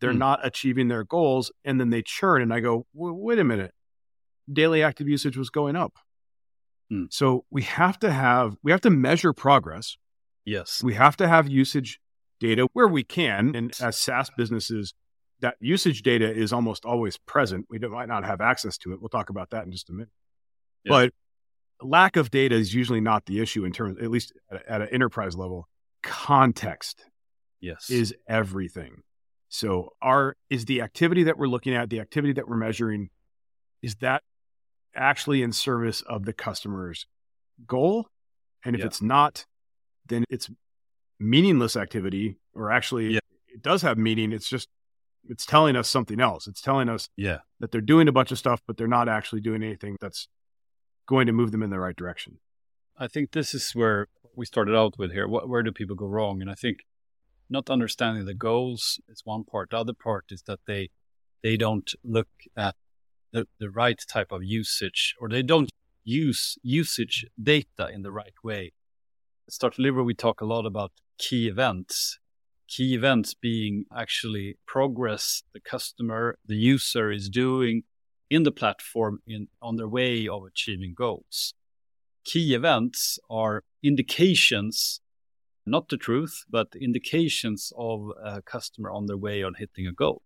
they're 0.00 0.12
mm. 0.12 0.18
not 0.18 0.44
achieving 0.44 0.88
their 0.88 1.04
goals. 1.04 1.52
And 1.64 1.78
then 1.78 1.90
they 1.90 2.02
churn. 2.02 2.42
And 2.42 2.52
I 2.52 2.60
go, 2.60 2.86
wait 2.92 3.38
a 3.38 3.44
minute 3.44 3.72
daily 4.52 4.82
active 4.82 5.08
usage 5.08 5.36
was 5.36 5.50
going 5.50 5.76
up. 5.76 5.94
Mm. 6.92 7.06
So 7.10 7.44
we 7.50 7.62
have 7.62 7.98
to 8.00 8.10
have, 8.10 8.56
we 8.62 8.72
have 8.72 8.80
to 8.82 8.90
measure 8.90 9.32
progress. 9.32 9.96
Yes. 10.44 10.82
We 10.82 10.94
have 10.94 11.16
to 11.18 11.28
have 11.28 11.48
usage 11.48 12.00
data 12.40 12.68
where 12.72 12.88
we 12.88 13.04
can. 13.04 13.54
And 13.54 13.72
as 13.80 13.96
SaaS 13.96 14.30
businesses, 14.36 14.94
that 15.40 15.56
usage 15.60 16.02
data 16.02 16.30
is 16.30 16.52
almost 16.52 16.84
always 16.84 17.16
present. 17.16 17.66
We 17.70 17.78
might 17.78 18.08
not 18.08 18.24
have 18.24 18.40
access 18.40 18.76
to 18.78 18.92
it. 18.92 19.00
We'll 19.00 19.08
talk 19.08 19.30
about 19.30 19.50
that 19.50 19.64
in 19.64 19.72
just 19.72 19.88
a 19.90 19.92
minute. 19.92 20.10
But 20.84 21.12
lack 21.82 22.16
of 22.16 22.30
data 22.30 22.54
is 22.54 22.74
usually 22.74 23.00
not 23.00 23.26
the 23.26 23.40
issue 23.40 23.64
in 23.64 23.72
terms, 23.72 23.98
at 24.00 24.10
least 24.10 24.32
at, 24.50 24.66
at 24.66 24.82
an 24.82 24.88
enterprise 24.88 25.36
level. 25.36 25.68
Context 26.02 27.04
yes. 27.60 27.90
is 27.90 28.14
everything. 28.28 29.02
So 29.48 29.90
our 30.00 30.36
is 30.48 30.64
the 30.64 30.82
activity 30.82 31.24
that 31.24 31.36
we're 31.36 31.48
looking 31.48 31.74
at, 31.74 31.90
the 31.90 32.00
activity 32.00 32.32
that 32.34 32.48
we're 32.48 32.56
measuring, 32.56 33.10
is 33.82 33.96
that 33.96 34.22
actually 34.94 35.42
in 35.42 35.52
service 35.52 36.02
of 36.02 36.24
the 36.24 36.32
customer's 36.32 37.06
goal. 37.66 38.06
And 38.64 38.74
if 38.74 38.80
yeah. 38.80 38.86
it's 38.86 39.02
not, 39.02 39.46
then 40.06 40.24
it's 40.30 40.50
meaningless 41.18 41.76
activity, 41.76 42.38
or 42.54 42.70
actually 42.70 43.14
yeah. 43.14 43.20
it 43.48 43.62
does 43.62 43.82
have 43.82 43.98
meaning. 43.98 44.32
It's 44.32 44.48
just 44.48 44.68
it's 45.28 45.44
telling 45.44 45.76
us 45.76 45.88
something 45.88 46.20
else. 46.20 46.46
It's 46.46 46.60
telling 46.62 46.88
us 46.88 47.08
yeah. 47.16 47.38
that 47.58 47.72
they're 47.72 47.80
doing 47.80 48.08
a 48.08 48.12
bunch 48.12 48.32
of 48.32 48.38
stuff, 48.38 48.60
but 48.66 48.76
they're 48.76 48.88
not 48.88 49.08
actually 49.08 49.40
doing 49.40 49.62
anything 49.62 49.96
that's 50.00 50.28
going 51.14 51.26
to 51.28 51.38
move 51.40 51.50
them 51.52 51.64
in 51.66 51.72
the 51.74 51.84
right 51.86 51.98
direction. 52.02 52.32
I 53.04 53.06
think 53.12 53.26
this 53.26 53.50
is 53.58 53.66
where 53.80 54.00
we 54.38 54.46
started 54.46 54.74
out 54.82 54.94
with 55.00 55.10
here. 55.16 55.26
What, 55.34 55.44
where 55.50 55.64
do 55.64 55.72
people 55.72 55.96
go 55.96 56.06
wrong? 56.16 56.36
And 56.42 56.50
I 56.54 56.56
think 56.62 56.76
not 57.56 57.68
understanding 57.76 58.24
the 58.24 58.42
goals 58.48 58.82
is 59.12 59.22
one 59.24 59.44
part. 59.52 59.70
The 59.70 59.78
other 59.82 59.96
part 60.08 60.26
is 60.30 60.42
that 60.48 60.60
they 60.70 60.84
they 61.42 61.56
don't 61.56 61.90
look 62.16 62.32
at 62.68 62.74
the, 63.32 63.42
the 63.62 63.70
right 63.82 64.00
type 64.16 64.30
of 64.36 64.42
usage 64.62 65.00
or 65.18 65.26
they 65.28 65.44
don't 65.52 65.70
use 66.04 66.42
usage 66.62 67.16
data 67.52 67.84
in 67.94 68.02
the 68.02 68.14
right 68.22 68.38
way. 68.48 68.62
At 69.48 69.54
Startdeliver, 69.58 70.02
we 70.04 70.14
talk 70.14 70.40
a 70.40 70.50
lot 70.54 70.66
about 70.66 70.92
key 71.24 71.48
events. 71.54 72.18
key 72.76 72.94
events 72.94 73.34
being 73.34 73.74
actually 74.02 74.48
progress 74.74 75.42
the 75.54 75.60
customer, 75.60 76.24
the 76.46 76.60
user 76.74 77.10
is 77.18 77.28
doing 77.28 77.82
in 78.30 78.44
the 78.44 78.52
platform 78.52 79.18
in 79.26 79.48
on 79.60 79.76
their 79.76 79.88
way 79.88 80.28
of 80.28 80.44
achieving 80.44 80.94
goals. 80.94 81.52
Key 82.24 82.54
events 82.54 83.18
are 83.28 83.64
indications, 83.82 85.00
not 85.66 85.88
the 85.88 85.96
truth, 85.96 86.44
but 86.48 86.68
indications 86.80 87.72
of 87.76 88.10
a 88.22 88.40
customer 88.42 88.90
on 88.90 89.06
their 89.06 89.16
way 89.16 89.42
on 89.42 89.54
hitting 89.54 89.86
a 89.86 89.92
goal. 89.92 90.22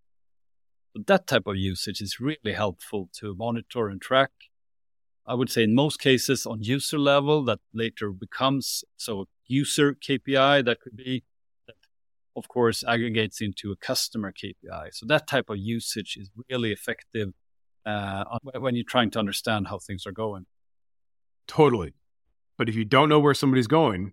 But 0.95 1.07
that 1.07 1.27
type 1.27 1.47
of 1.47 1.57
usage 1.57 2.01
is 2.01 2.21
really 2.21 2.53
helpful 2.53 3.09
to 3.21 3.35
monitor 3.35 3.89
and 3.89 4.01
track. 4.01 4.31
I 5.27 5.35
would 5.35 5.51
say 5.51 5.65
in 5.65 5.75
most 5.75 5.99
cases 5.99 6.45
on 6.45 6.63
user 6.63 6.99
level 6.99 7.43
that 7.45 7.61
later 7.73 8.11
becomes 8.11 8.85
so 8.97 9.23
a 9.23 9.25
user 9.47 9.95
KPI 9.95 10.65
that 10.67 10.81
could 10.81 10.97
be 10.97 11.25
of 12.37 12.49
course 12.49 12.85
aggregates 12.87 13.41
into 13.41 13.73
a 13.73 13.77
customer 13.77 14.33
KPI. 14.33 14.89
So 14.93 15.07
that 15.07 15.27
type 15.27 15.49
of 15.49 15.57
usage 15.59 16.17
is 16.21 16.31
really 16.51 16.73
effective 16.73 17.33
uh, 17.87 18.25
when 18.59 18.75
you're 18.75 18.85
trying 18.85 19.11
to 19.11 19.19
understand 19.19 19.69
how 19.69 19.79
things 19.79 20.07
are 20.07 20.13
going. 20.13 20.47
Totally. 21.47 21.95
But 22.57 22.69
if 22.69 22.75
you 22.75 22.85
don't 22.85 23.09
know 23.09 23.19
where 23.21 23.35
somebody's 23.35 23.67
going, 23.67 24.13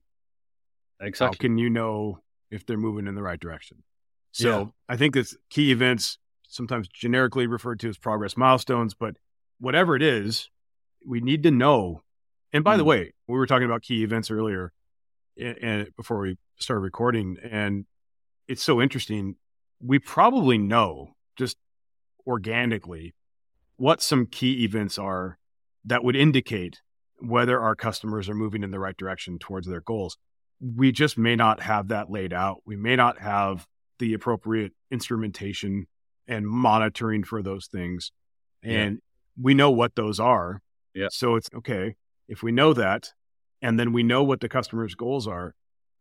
exactly. 1.00 1.38
how 1.38 1.40
can 1.40 1.58
you 1.58 1.70
know 1.70 2.20
if 2.50 2.66
they're 2.66 2.78
moving 2.78 3.08
in 3.08 3.16
the 3.16 3.22
right 3.22 3.40
direction? 3.40 3.84
So 4.32 4.60
yeah. 4.60 4.66
I 4.90 4.98
think 4.98 5.14
this 5.14 5.36
key 5.50 5.72
events, 5.72 6.18
sometimes 6.48 6.88
generically 6.88 7.48
referred 7.48 7.80
to 7.82 7.90
as 7.90 7.98
progress 7.98 8.36
milestones, 8.36 8.94
but 8.94 9.16
whatever 9.60 9.96
it 9.96 10.02
is, 10.02 10.50
we 11.06 11.22
need 11.22 11.44
to 11.44 11.52
know. 11.52 12.04
And 12.52 12.64
by 12.64 12.76
mm. 12.76 12.80
the 12.80 12.84
way, 12.84 13.14
we 13.28 13.38
were 13.38 13.48
talking 13.48 13.66
about 13.66 13.84
key 13.84 14.04
events 14.04 14.32
earlier 14.32 14.74
and, 15.38 15.58
and 15.62 15.96
before 15.96 16.20
we 16.20 16.38
started 16.60 16.82
recording, 16.82 17.38
and 17.44 17.86
it's 18.48 18.64
so 18.64 18.82
interesting. 18.82 19.36
We 19.80 20.00
probably 20.00 20.58
know 20.58 21.16
just 21.38 21.58
organically 22.28 23.14
what 23.82 24.00
some 24.00 24.28
key 24.28 24.64
events 24.64 25.00
are 25.00 25.40
that 25.86 26.04
would 26.04 26.16
indicate 26.16 26.82
whether 27.18 27.60
our 27.60 27.76
customers 27.76 28.30
are 28.30 28.36
moving 28.36 28.62
in 28.62 28.70
the 28.70 28.78
right 28.78 28.96
direction 28.96 29.40
towards 29.40 29.66
their 29.66 29.82
goals. 29.82 30.18
We 30.60 30.92
just 30.92 31.18
may 31.18 31.36
not 31.36 31.64
have 31.64 31.88
that 31.88 32.12
laid 32.12 32.32
out. 32.32 32.58
We 32.64 32.76
may 32.76 32.96
not 32.96 33.20
have 33.20 33.66
the 33.98 34.14
appropriate 34.14 34.74
instrumentation 34.92 35.88
and 36.28 36.46
monitoring 36.46 37.24
for 37.24 37.42
those 37.42 37.66
things. 37.66 38.12
And 38.62 38.94
yeah. 38.94 39.44
we 39.44 39.56
know 39.56 39.72
what 39.72 39.96
those 39.96 40.20
are. 40.20 40.62
Yeah. 40.94 41.08
So 41.10 41.34
it's 41.34 41.50
okay. 41.56 41.96
If 42.28 42.44
we 42.44 42.52
know 42.52 42.74
that, 42.74 43.10
and 43.64 43.80
then 43.80 43.94
we 43.94 44.04
know 44.04 44.24
what 44.24 44.42
the 44.42 44.50
customer's 44.50 44.94
goals 44.94 45.28
are, 45.28 45.56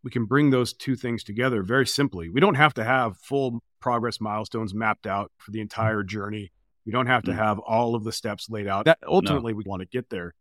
we 0.05 0.11
can 0.11 0.27
bring 0.27 0.51
those 0.51 0.75
two 0.75 0.97
things 0.97 1.25
together 1.25 1.63
very 1.63 1.87
simply. 1.87 2.29
We 2.29 2.43
don't 2.43 2.57
have 2.57 2.75
to 2.75 2.85
have 2.85 3.17
full 3.17 3.61
progress 3.81 4.21
milestones 4.21 4.75
mapped 4.75 5.07
out 5.07 5.33
for 5.39 5.51
the 5.51 5.61
mm-hmm. 5.61 5.63
entire 5.63 6.03
journey 6.03 6.53
we 6.87 6.93
don't 6.93 7.07
have 7.07 7.23
to 7.25 7.31
mm-hmm. 7.33 7.41
have 7.41 7.59
all 7.59 7.95
of 7.95 8.05
the 8.05 8.13
steps 8.13 8.49
laid 8.49 8.67
out. 8.67 8.87
That 8.87 8.99
ultimately 9.07 9.53
no. 9.53 9.59
we 9.59 9.65
want 9.67 9.81
to 9.81 9.89
get 9.89 10.09
there 10.11 10.35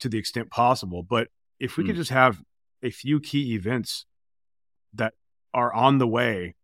to 0.00 0.08
the 0.08 0.18
extent 0.18 0.50
possible. 0.50 1.02
But 1.02 1.28
if 1.60 1.76
we 1.76 1.84
mm. 1.84 1.88
could 1.88 1.96
just 1.96 2.10
have 2.10 2.42
a 2.82 2.90
few 2.90 3.20
key 3.20 3.54
events 3.54 4.06
that 4.94 5.14
are 5.52 5.72
on 5.72 5.98
the 5.98 6.06
way 6.06 6.56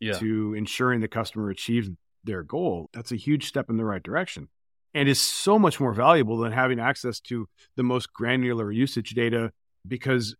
yeah. 0.00 0.14
to 0.14 0.54
ensuring 0.54 1.00
the 1.00 1.08
customer 1.08 1.50
achieves 1.50 1.88
their 2.24 2.42
goal, 2.42 2.88
that's 2.92 3.12
a 3.12 3.16
huge 3.16 3.46
step 3.46 3.68
in 3.68 3.76
the 3.76 3.84
right 3.84 4.02
direction. 4.02 4.48
And 4.94 5.08
is 5.08 5.20
so 5.20 5.58
much 5.58 5.78
more 5.78 5.92
valuable 5.92 6.38
than 6.38 6.52
having 6.52 6.80
access 6.80 7.20
to 7.20 7.46
the 7.76 7.82
most 7.82 8.12
granular 8.12 8.72
usage 8.72 9.10
data 9.10 9.52
because 9.86 10.34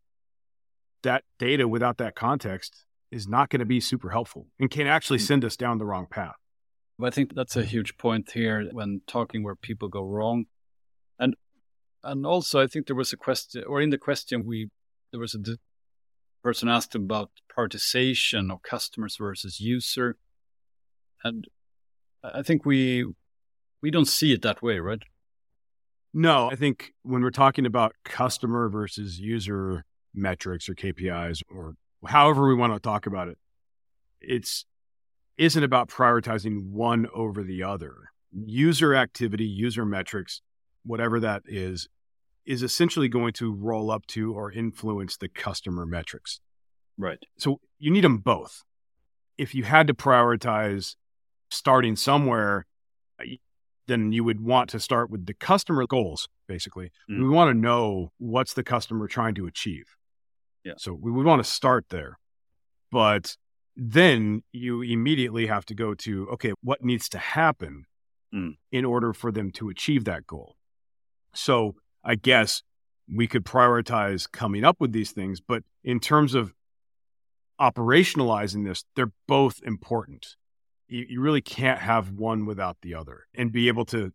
that 1.02 1.22
data 1.38 1.68
without 1.68 1.98
that 1.98 2.14
context 2.14 2.84
is 3.10 3.28
not 3.28 3.50
going 3.50 3.60
to 3.60 3.66
be 3.66 3.80
super 3.80 4.10
helpful 4.10 4.46
and 4.58 4.70
can 4.70 4.86
actually 4.86 5.18
mm. 5.18 5.26
send 5.26 5.44
us 5.44 5.56
down 5.56 5.78
the 5.78 5.84
wrong 5.84 6.06
path. 6.10 6.36
I 7.02 7.10
think 7.10 7.34
that's 7.34 7.56
a 7.56 7.64
huge 7.64 7.96
point 7.96 8.30
here 8.32 8.68
when 8.72 9.02
talking 9.06 9.42
where 9.42 9.54
people 9.54 9.88
go 9.88 10.02
wrong. 10.02 10.46
And 11.18 11.36
and 12.02 12.26
also 12.26 12.60
I 12.60 12.66
think 12.66 12.86
there 12.86 12.96
was 12.96 13.12
a 13.12 13.16
question 13.16 13.64
or 13.64 13.80
in 13.80 13.90
the 13.90 13.98
question 13.98 14.44
we 14.44 14.70
there 15.12 15.20
was 15.20 15.34
a 15.34 15.38
person 16.42 16.68
asked 16.68 16.94
about 16.94 17.30
prioritization 17.56 18.52
of 18.52 18.62
customers 18.62 19.16
versus 19.16 19.60
user. 19.60 20.16
And 21.22 21.46
I 22.22 22.42
think 22.42 22.64
we 22.64 23.04
we 23.80 23.90
don't 23.90 24.06
see 24.06 24.32
it 24.32 24.42
that 24.42 24.62
way, 24.62 24.78
right? 24.80 25.02
No, 26.12 26.50
I 26.50 26.56
think 26.56 26.94
when 27.02 27.22
we're 27.22 27.30
talking 27.30 27.66
about 27.66 27.94
customer 28.04 28.68
versus 28.68 29.20
user 29.20 29.84
metrics 30.14 30.68
or 30.68 30.74
KPIs 30.74 31.42
or 31.48 31.74
however 32.06 32.48
we 32.48 32.54
want 32.54 32.72
to 32.72 32.80
talk 32.80 33.06
about 33.06 33.28
it, 33.28 33.38
it's 34.20 34.64
isn't 35.38 35.62
about 35.62 35.88
prioritizing 35.88 36.70
one 36.70 37.06
over 37.14 37.42
the 37.42 37.62
other. 37.62 38.10
User 38.32 38.94
activity, 38.94 39.44
user 39.44 39.84
metrics, 39.84 40.42
whatever 40.84 41.20
that 41.20 41.42
is, 41.46 41.88
is 42.44 42.62
essentially 42.62 43.08
going 43.08 43.32
to 43.34 43.52
roll 43.52 43.90
up 43.90 44.06
to 44.06 44.34
or 44.34 44.50
influence 44.50 45.16
the 45.16 45.28
customer 45.28 45.86
metrics. 45.86 46.40
Right. 46.96 47.18
So 47.38 47.60
you 47.78 47.90
need 47.90 48.04
them 48.04 48.18
both. 48.18 48.62
If 49.36 49.54
you 49.54 49.64
had 49.64 49.86
to 49.86 49.94
prioritize 49.94 50.96
starting 51.50 51.94
somewhere, 51.94 52.66
uh, 53.20 53.36
then 53.86 54.12
you 54.12 54.24
would 54.24 54.40
want 54.40 54.68
to 54.70 54.80
start 54.80 55.10
with 55.10 55.26
the 55.26 55.34
customer 55.34 55.86
goals, 55.86 56.28
basically. 56.46 56.90
Mm. 57.10 57.22
We 57.22 57.28
want 57.28 57.54
to 57.54 57.58
know 57.58 58.12
what's 58.18 58.54
the 58.54 58.64
customer 58.64 59.06
trying 59.06 59.34
to 59.36 59.46
achieve. 59.46 59.96
Yeah. 60.64 60.74
So 60.76 60.92
we 60.92 61.10
would 61.10 61.24
want 61.24 61.42
to 61.42 61.50
start 61.50 61.86
there. 61.90 62.18
But 62.90 63.36
then 63.80 64.42
you 64.52 64.82
immediately 64.82 65.46
have 65.46 65.64
to 65.64 65.74
go 65.74 65.94
to 65.94 66.28
okay 66.30 66.52
what 66.62 66.84
needs 66.84 67.08
to 67.08 67.18
happen 67.18 67.84
mm. 68.34 68.56
in 68.72 68.84
order 68.84 69.12
for 69.12 69.30
them 69.30 69.52
to 69.52 69.68
achieve 69.68 70.04
that 70.04 70.26
goal? 70.26 70.56
So 71.32 71.76
i 72.04 72.14
guess 72.14 72.62
we 73.12 73.26
could 73.26 73.44
prioritize 73.44 74.30
coming 74.30 74.64
up 74.64 74.76
with 74.80 74.92
these 74.92 75.12
things 75.12 75.40
but 75.40 75.62
in 75.82 76.00
terms 76.00 76.34
of 76.34 76.52
operationalizing 77.60 78.64
this 78.64 78.84
they're 78.94 79.12
both 79.26 79.60
important. 79.64 80.36
You, 80.88 81.06
you 81.08 81.20
really 81.20 81.40
can't 81.40 81.80
have 81.80 82.12
one 82.12 82.46
without 82.46 82.78
the 82.82 82.94
other 82.94 83.26
and 83.34 83.52
be 83.52 83.68
able 83.68 83.84
to 83.86 84.12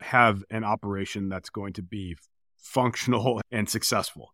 have 0.00 0.44
an 0.50 0.64
operation 0.64 1.28
that's 1.28 1.50
going 1.50 1.74
to 1.74 1.82
be 1.82 2.16
functional 2.56 3.40
and 3.50 3.68
successful 3.68 4.32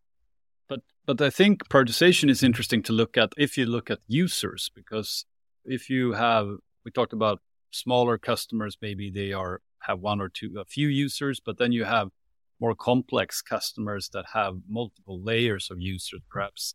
but 0.68 0.80
but 1.06 1.20
I 1.20 1.30
think 1.30 1.68
prioritization 1.68 2.30
is 2.30 2.42
interesting 2.42 2.82
to 2.84 2.92
look 2.92 3.16
at 3.16 3.32
if 3.36 3.56
you 3.58 3.66
look 3.66 3.90
at 3.90 3.98
users 4.06 4.70
because 4.74 5.26
if 5.64 5.90
you 5.90 6.12
have 6.12 6.48
we 6.84 6.90
talked 6.90 7.12
about 7.12 7.40
smaller 7.70 8.18
customers 8.18 8.76
maybe 8.80 9.10
they 9.10 9.32
are 9.32 9.60
have 9.80 10.00
one 10.00 10.20
or 10.20 10.28
two 10.28 10.54
a 10.58 10.64
few 10.64 10.88
users 10.88 11.40
but 11.40 11.58
then 11.58 11.72
you 11.72 11.84
have 11.84 12.08
more 12.60 12.74
complex 12.74 13.42
customers 13.42 14.08
that 14.12 14.24
have 14.32 14.54
multiple 14.68 15.20
layers 15.22 15.68
of 15.70 15.80
users 15.80 16.20
perhaps. 16.30 16.74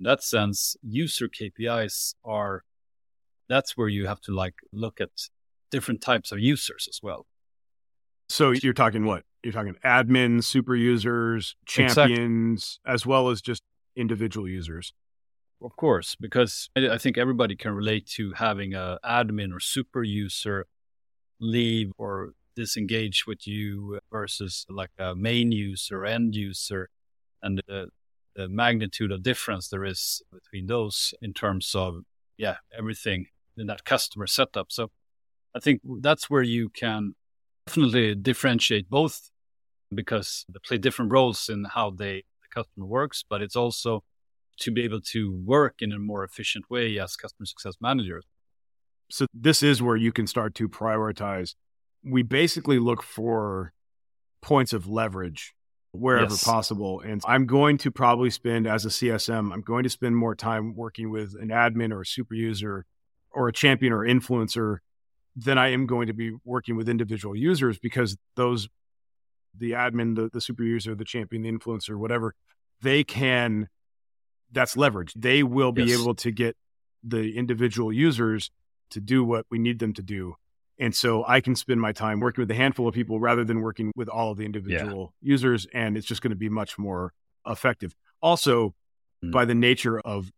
In 0.00 0.04
that 0.04 0.22
sense 0.22 0.76
user 0.82 1.28
KPIs 1.28 2.14
are 2.24 2.64
that's 3.48 3.76
where 3.76 3.88
you 3.88 4.06
have 4.06 4.20
to 4.22 4.34
like 4.34 4.54
look 4.72 5.00
at 5.00 5.10
different 5.70 6.00
types 6.00 6.32
of 6.32 6.38
users 6.40 6.88
as 6.88 7.00
well. 7.02 7.26
So 8.28 8.50
you're 8.50 8.72
talking 8.72 9.04
what 9.04 9.24
you're 9.44 9.52
talking 9.52 9.76
admins, 9.84 10.44
super 10.44 10.74
users, 10.74 11.54
champions, 11.66 12.78
exactly. 12.84 12.94
as 12.94 13.06
well 13.06 13.28
as 13.28 13.42
just 13.42 13.62
individual 13.94 14.48
users. 14.48 14.92
Of 15.62 15.76
course, 15.76 16.16
because 16.18 16.68
I 16.76 16.98
think 16.98 17.16
everybody 17.16 17.56
can 17.56 17.72
relate 17.72 18.06
to 18.16 18.32
having 18.32 18.74
a 18.74 18.98
admin 19.04 19.52
or 19.54 19.60
super 19.60 20.02
user 20.02 20.66
leave 21.40 21.92
or 21.98 22.32
disengage 22.56 23.26
with 23.26 23.46
you 23.46 23.98
versus 24.10 24.66
like 24.68 24.90
a 24.98 25.14
main 25.14 25.52
user, 25.52 26.04
end 26.04 26.34
user, 26.34 26.90
and 27.42 27.62
the, 27.66 27.88
the 28.34 28.48
magnitude 28.48 29.12
of 29.12 29.22
difference 29.22 29.68
there 29.68 29.84
is 29.84 30.22
between 30.32 30.66
those 30.66 31.14
in 31.22 31.32
terms 31.32 31.74
of 31.74 32.02
yeah 32.36 32.56
everything 32.76 33.26
in 33.56 33.66
that 33.66 33.84
customer 33.84 34.26
setup. 34.26 34.70
So 34.70 34.90
I 35.54 35.60
think 35.60 35.80
that's 36.00 36.28
where 36.28 36.42
you 36.42 36.68
can 36.68 37.14
definitely 37.66 38.14
differentiate 38.14 38.90
both 38.90 39.30
because 39.94 40.44
they 40.48 40.58
play 40.64 40.78
different 40.78 41.12
roles 41.12 41.48
in 41.48 41.64
how 41.64 41.90
they 41.90 42.24
the 42.42 42.62
customer 42.62 42.86
works, 42.86 43.24
but 43.28 43.42
it's 43.42 43.56
also 43.56 44.02
to 44.60 44.70
be 44.70 44.82
able 44.82 45.00
to 45.00 45.32
work 45.44 45.76
in 45.80 45.92
a 45.92 45.98
more 45.98 46.24
efficient 46.24 46.70
way 46.70 46.98
as 46.98 47.16
customer 47.16 47.46
success 47.46 47.74
managers. 47.80 48.24
So 49.10 49.26
this 49.34 49.62
is 49.62 49.82
where 49.82 49.96
you 49.96 50.12
can 50.12 50.26
start 50.26 50.54
to 50.56 50.68
prioritize. 50.68 51.54
We 52.02 52.22
basically 52.22 52.78
look 52.78 53.02
for 53.02 53.72
points 54.42 54.72
of 54.72 54.86
leverage 54.86 55.54
wherever 55.92 56.32
yes. 56.32 56.44
possible. 56.44 57.00
And 57.00 57.22
I'm 57.26 57.46
going 57.46 57.78
to 57.78 57.90
probably 57.90 58.30
spend 58.30 58.66
as 58.66 58.84
a 58.84 58.88
CSM, 58.88 59.52
I'm 59.52 59.60
going 59.60 59.84
to 59.84 59.90
spend 59.90 60.16
more 60.16 60.34
time 60.34 60.74
working 60.74 61.10
with 61.10 61.34
an 61.40 61.48
admin 61.48 61.92
or 61.92 62.02
a 62.02 62.06
super 62.06 62.34
user 62.34 62.84
or 63.30 63.48
a 63.48 63.52
champion 63.52 63.92
or 63.92 64.00
influencer 64.00 64.78
than 65.36 65.58
I 65.58 65.70
am 65.70 65.86
going 65.86 66.06
to 66.06 66.12
be 66.12 66.32
working 66.44 66.76
with 66.76 66.88
individual 66.88 67.34
users 67.34 67.78
because 67.78 68.16
those 68.36 68.68
the 69.56 69.72
admin, 69.72 70.16
the, 70.16 70.28
the 70.32 70.40
super 70.40 70.62
user, 70.62 70.94
the 70.94 71.04
champion, 71.04 71.42
the 71.42 71.50
influencer, 71.52 71.96
whatever, 71.96 72.34
they 72.82 73.04
can 73.04 73.68
that's 74.52 74.76
leverage. 74.76 75.12
They 75.14 75.42
will 75.42 75.72
be 75.72 75.84
Yes. 75.84 76.00
able 76.00 76.14
to 76.16 76.30
get 76.30 76.56
the 77.02 77.36
individual 77.36 77.92
users 77.92 78.50
to 78.90 79.00
do 79.00 79.24
what 79.24 79.46
we 79.50 79.58
need 79.58 79.78
them 79.80 79.92
to 79.94 80.02
do. 80.02 80.36
And 80.78 80.94
so 80.94 81.24
I 81.26 81.40
can 81.40 81.54
spend 81.56 81.80
my 81.80 81.92
time 81.92 82.20
working 82.20 82.42
with 82.42 82.50
a 82.50 82.54
handful 82.54 82.86
of 82.88 82.94
people 82.94 83.18
rather 83.20 83.44
than 83.44 83.60
working 83.62 83.90
with 83.96 84.08
all 84.08 84.30
of 84.30 84.38
the 84.38 84.44
individual 84.44 85.12
users. 85.20 85.66
And 85.74 85.96
it's 85.96 86.06
just 86.06 86.22
going 86.22 86.30
to 86.30 86.36
be 86.36 86.48
much 86.48 86.78
more 86.78 87.12
effective. 87.46 87.94
Also, 88.20 88.74
Mm. 89.24 89.30
by 89.32 89.44
the 89.44 89.54
nature 89.54 90.00
of 90.00 90.30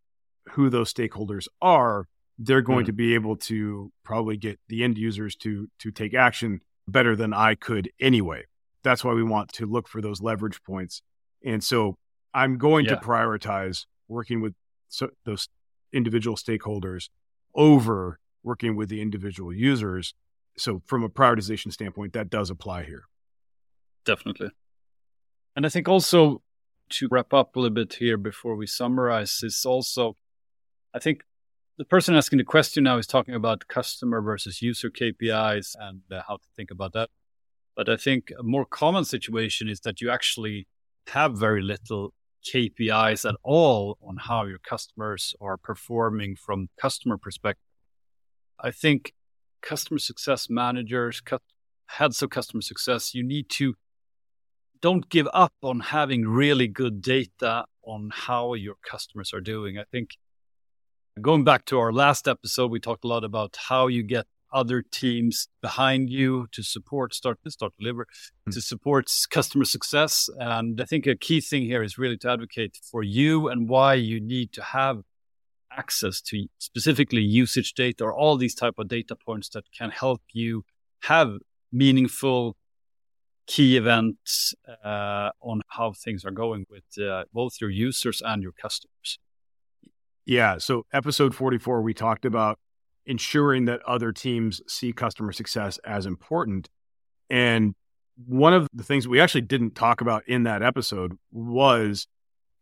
who 0.51 0.69
those 0.69 0.93
stakeholders 0.93 1.47
are, 1.61 2.07
they're 2.39 2.61
going 2.61 2.83
Mm. 2.83 2.87
to 2.87 2.93
be 2.93 3.13
able 3.15 3.35
to 3.35 3.91
probably 4.03 4.37
get 4.37 4.59
the 4.67 4.83
end 4.83 4.97
users 4.97 5.35
to 5.37 5.67
to 5.79 5.91
take 5.91 6.13
action 6.13 6.61
better 6.87 7.15
than 7.15 7.33
I 7.33 7.55
could 7.55 7.91
anyway. 7.99 8.45
That's 8.83 9.03
why 9.03 9.13
we 9.13 9.23
want 9.23 9.51
to 9.53 9.65
look 9.65 9.87
for 9.87 10.01
those 10.01 10.21
leverage 10.21 10.61
points. 10.63 11.01
And 11.43 11.63
so 11.63 11.97
I'm 12.33 12.57
going 12.57 12.85
Yeah. 12.85 12.95
to 12.95 13.01
prioritize 13.01 13.85
working 14.07 14.41
with 14.41 14.53
so, 14.89 15.09
those 15.25 15.49
individual 15.91 16.37
stakeholders 16.37 17.09
over 17.53 18.19
working 18.43 18.75
with 18.75 18.89
the 18.89 19.01
individual 19.01 19.53
users. 19.53 20.13
So 20.57 20.81
from 20.85 21.03
a 21.03 21.09
prioritization 21.09 21.71
standpoint, 21.73 22.13
that 22.13 22.29
does 22.29 22.49
apply 22.49 22.83
here. 22.83 23.03
Definitely. 24.05 24.51
And 25.55 25.65
I 25.65 25.69
think 25.69 25.87
also 25.89 26.41
to 26.91 27.07
wrap 27.11 27.33
up 27.33 27.55
a 27.55 27.59
little 27.59 27.73
bit 27.73 27.95
here 27.95 28.17
before 28.17 28.55
we 28.55 28.67
summarize 28.67 29.41
is 29.43 29.65
also, 29.65 30.15
I 30.93 30.99
think 30.99 31.23
the 31.77 31.83
person 31.85 32.15
asking 32.15 32.37
the 32.37 32.45
question 32.45 32.83
now 32.85 32.97
is 32.97 33.07
talking 33.07 33.35
about 33.35 33.67
customer 33.67 34.21
versus 34.21 34.61
user 34.61 34.89
KPIs 34.89 35.75
and 35.79 36.01
uh, 36.11 36.21
how 36.27 36.37
to 36.37 36.47
think 36.55 36.71
about 36.71 36.93
that. 36.93 37.09
But 37.77 37.87
I 37.89 37.95
think 37.95 38.33
a 38.37 38.41
more 38.41 38.65
common 38.65 39.05
situation 39.05 39.69
is 39.69 39.81
that 39.81 40.01
you 40.01 40.09
actually 40.09 40.67
have 41.09 41.37
very 41.37 41.61
little 41.61 42.11
KPIs 42.51 43.29
at 43.29 43.35
all 43.43 43.99
on 44.01 44.17
how 44.17 44.45
your 44.45 44.57
customers 44.57 45.35
are 45.39 45.57
performing 45.57 46.35
from 46.35 46.69
customer 46.81 47.17
perspective. 47.17 47.61
I 48.59 48.71
think 48.71 49.13
customer 49.61 49.99
success 49.99 50.49
managers, 50.49 51.21
heads 51.85 52.23
of 52.23 52.31
customer 52.31 52.61
success, 52.61 53.13
you 53.13 53.23
need 53.23 53.47
to 53.51 53.75
don't 54.81 55.07
give 55.09 55.27
up 55.31 55.53
on 55.61 55.79
having 55.79 56.27
really 56.27 56.67
good 56.67 57.01
data 57.01 57.65
on 57.83 58.09
how 58.11 58.55
your 58.55 58.75
customers 58.83 59.33
are 59.33 59.41
doing. 59.41 59.77
I 59.77 59.83
think 59.91 60.17
going 61.21 61.43
back 61.43 61.65
to 61.65 61.77
our 61.77 61.93
last 61.93 62.27
episode, 62.27 62.71
we 62.71 62.79
talked 62.79 63.03
a 63.03 63.07
lot 63.07 63.23
about 63.23 63.55
how 63.69 63.85
you 63.85 64.01
get 64.01 64.25
other 64.51 64.81
teams 64.81 65.47
behind 65.61 66.09
you 66.09 66.47
to 66.51 66.63
support 66.63 67.13
start 67.13 67.37
start 67.49 67.73
deliver 67.79 68.07
Mm. 68.47 68.53
to 68.53 68.61
support 68.61 69.05
customer 69.29 69.65
success 69.65 70.29
and 70.39 70.79
i 70.81 70.85
think 70.85 71.05
a 71.07 71.15
key 71.15 71.41
thing 71.41 71.63
here 71.63 71.83
is 71.83 71.97
really 71.97 72.17
to 72.17 72.29
advocate 72.31 72.77
for 72.91 73.03
you 73.03 73.47
and 73.49 73.67
why 73.69 73.93
you 73.93 74.19
need 74.19 74.51
to 74.53 74.63
have 74.63 75.01
access 75.71 76.21
to 76.21 76.47
specifically 76.59 77.21
usage 77.21 77.73
data 77.73 78.03
or 78.03 78.13
all 78.13 78.37
these 78.37 78.55
type 78.55 78.75
of 78.77 78.87
data 78.87 79.15
points 79.15 79.49
that 79.49 79.65
can 79.77 79.89
help 79.89 80.21
you 80.31 80.63
have 81.03 81.29
meaningful 81.71 82.55
key 83.45 83.77
events 83.77 84.53
uh, 84.83 85.29
on 85.41 85.61
how 85.69 85.93
things 85.93 86.25
are 86.25 86.31
going 86.31 86.65
with 86.69 86.83
uh, 87.01 87.23
both 87.33 87.53
your 87.61 87.69
users 87.69 88.21
and 88.21 88.41
your 88.43 88.51
customers. 88.51 89.19
Yeah. 90.25 90.57
So, 90.57 90.85
episode 90.91 91.33
44, 91.33 91.81
we 91.81 91.93
talked 91.93 92.25
about 92.25 92.59
ensuring 93.07 93.65
that 93.65 93.81
other 93.87 94.11
teams 94.11 94.61
see 94.67 94.93
customer 94.93 95.31
success 95.31 95.79
as 95.85 96.05
important. 96.05 96.69
And 97.29 97.73
one 98.25 98.53
of 98.53 98.67
the 98.73 98.83
things 98.83 99.07
we 99.07 99.19
actually 99.19 99.41
didn't 99.41 99.73
talk 99.75 100.01
about 100.01 100.23
in 100.27 100.43
that 100.43 100.61
episode 100.61 101.13
was 101.31 102.05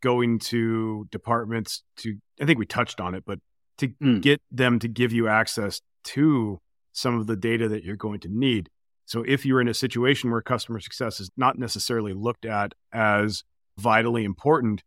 going 0.01 0.39
to 0.39 1.07
departments 1.11 1.83
to, 1.97 2.17
I 2.41 2.45
think 2.45 2.59
we 2.59 2.65
touched 2.65 3.01
on 3.01 3.15
it, 3.15 3.23
but 3.25 3.39
to 3.79 3.89
Mm. 4.01 4.21
get 4.21 4.41
them 4.51 4.79
to 4.79 4.87
give 4.87 5.11
you 5.11 5.27
access 5.27 5.81
to 6.05 6.59
some 6.93 7.19
of 7.19 7.27
the 7.27 7.35
data 7.35 7.67
that 7.67 7.83
you're 7.83 7.95
going 7.97 8.19
to 8.21 8.29
need. 8.29 8.69
So, 9.05 9.23
if 9.23 9.45
you're 9.45 9.61
in 9.61 9.67
a 9.67 9.73
situation 9.73 10.31
where 10.31 10.41
customer 10.41 10.79
success 10.79 11.19
is 11.19 11.29
not 11.35 11.57
necessarily 11.59 12.13
looked 12.13 12.45
at 12.45 12.73
as 12.93 13.43
vitally 13.77 14.23
important, 14.23 14.83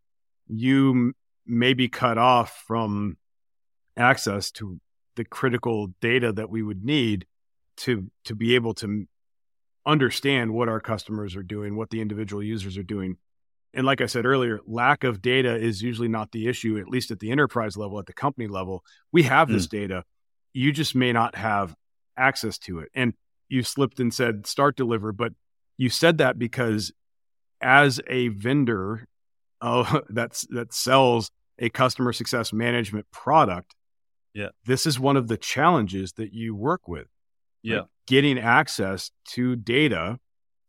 you 0.47 0.91
m- 0.91 1.15
may 1.47 1.75
be 1.75 1.89
cut 1.89 2.17
off 2.19 2.63
from 2.67 3.17
access 3.97 4.51
to 4.53 4.81
the 5.19 5.25
critical 5.25 5.89
data 6.01 6.33
that 6.33 6.49
we 6.49 6.63
would 6.63 6.85
need 6.85 7.27
to 7.77 8.09
to 8.25 8.37
be 8.37 8.55
able 8.55 8.73
to 8.73 9.07
understand 9.85 10.53
what 10.53 10.69
our 10.69 10.79
customers 10.81 11.35
are 11.35 11.43
doing, 11.43 11.77
what 11.77 11.91
the 11.91 12.01
individual 12.01 12.43
users 12.43 12.79
are 12.79 12.85
doing. 12.85 13.17
And 13.75 13.85
like 13.85 14.01
I 14.01 14.07
said 14.07 14.25
earlier, 14.25 14.61
lack 14.65 15.03
of 15.03 15.21
data 15.21 15.57
is 15.57 15.83
usually 15.83 16.09
not 16.09 16.31
the 16.31 16.47
issue, 16.47 16.79
at 16.79 16.89
least 16.89 17.11
at 17.11 17.19
the 17.19 17.33
enterprise 17.33 17.77
level, 17.77 17.99
at 17.99 18.07
the 18.07 18.13
company 18.13 18.47
level. 18.47 18.85
We 19.13 19.25
have 19.25 19.49
this 19.49 19.67
data. 19.67 20.05
You 20.53 20.73
just 20.73 20.95
may 20.95 21.13
not 21.13 21.35
have 21.35 21.75
access 22.17 22.59
to 22.59 22.79
it. 22.79 22.91
And 22.95 23.13
you 23.49 23.65
slipped 23.65 23.99
and 23.99 24.15
said 24.15 24.47
start 24.47 24.77
deliver, 24.77 25.13
but 25.13 25.33
you 25.77 25.91
said 25.91 26.19
that 26.19 26.39
because 26.39 26.93
as 27.61 28.01
a 28.07 28.29
vendor 28.29 29.09
uh, 29.61 30.01
that's 30.11 30.47
that 30.51 30.73
sells 30.73 31.33
a 31.59 31.71
customer 31.71 32.13
success 32.13 32.53
management 32.53 33.11
product, 33.11 33.75
Yeah. 34.39 34.49
this 34.65 34.87
is 34.87 35.01
one 35.01 35.17
of 35.17 35.27
the 35.29 35.37
challenges 35.37 36.13
that 36.15 36.33
you 36.33 36.55
work 36.55 36.87
with. 36.89 37.09
Yeah. 37.63 37.83
getting 38.07 38.39
access 38.39 39.11
to 39.35 39.55
data 39.57 40.19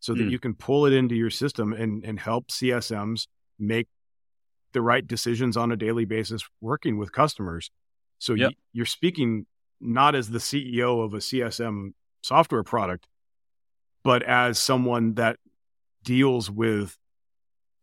so 0.01 0.13
that 0.13 0.23
Mm. 0.23 0.32
you 0.32 0.39
can 0.39 0.53
pull 0.55 0.86
it 0.88 0.91
into 0.93 1.15
your 1.15 1.29
system 1.29 1.71
and 1.71 2.03
and 2.03 2.19
help 2.19 2.43
CSMs 2.51 3.27
make 3.58 3.88
the 4.73 4.82
right 4.82 5.05
decisions 5.08 5.55
on 5.55 5.71
a 5.71 5.77
daily 5.77 6.05
basis 6.05 6.41
working 6.62 6.97
with 6.97 7.12
customers. 7.12 7.71
So 8.17 8.34
Yep. 8.34 8.51
you, 8.51 8.55
you're 8.73 8.86
speaking 8.99 9.45
not 9.79 10.15
as 10.15 10.29
the 10.32 10.39
CEO 10.39 11.01
of 11.05 11.13
a 11.13 11.21
CSM 11.21 11.93
software 12.21 12.63
product, 12.63 13.08
but 14.03 14.21
as 14.23 14.60
someone 14.60 15.13
that 15.13 15.38
deals 16.03 16.49
with 16.51 16.97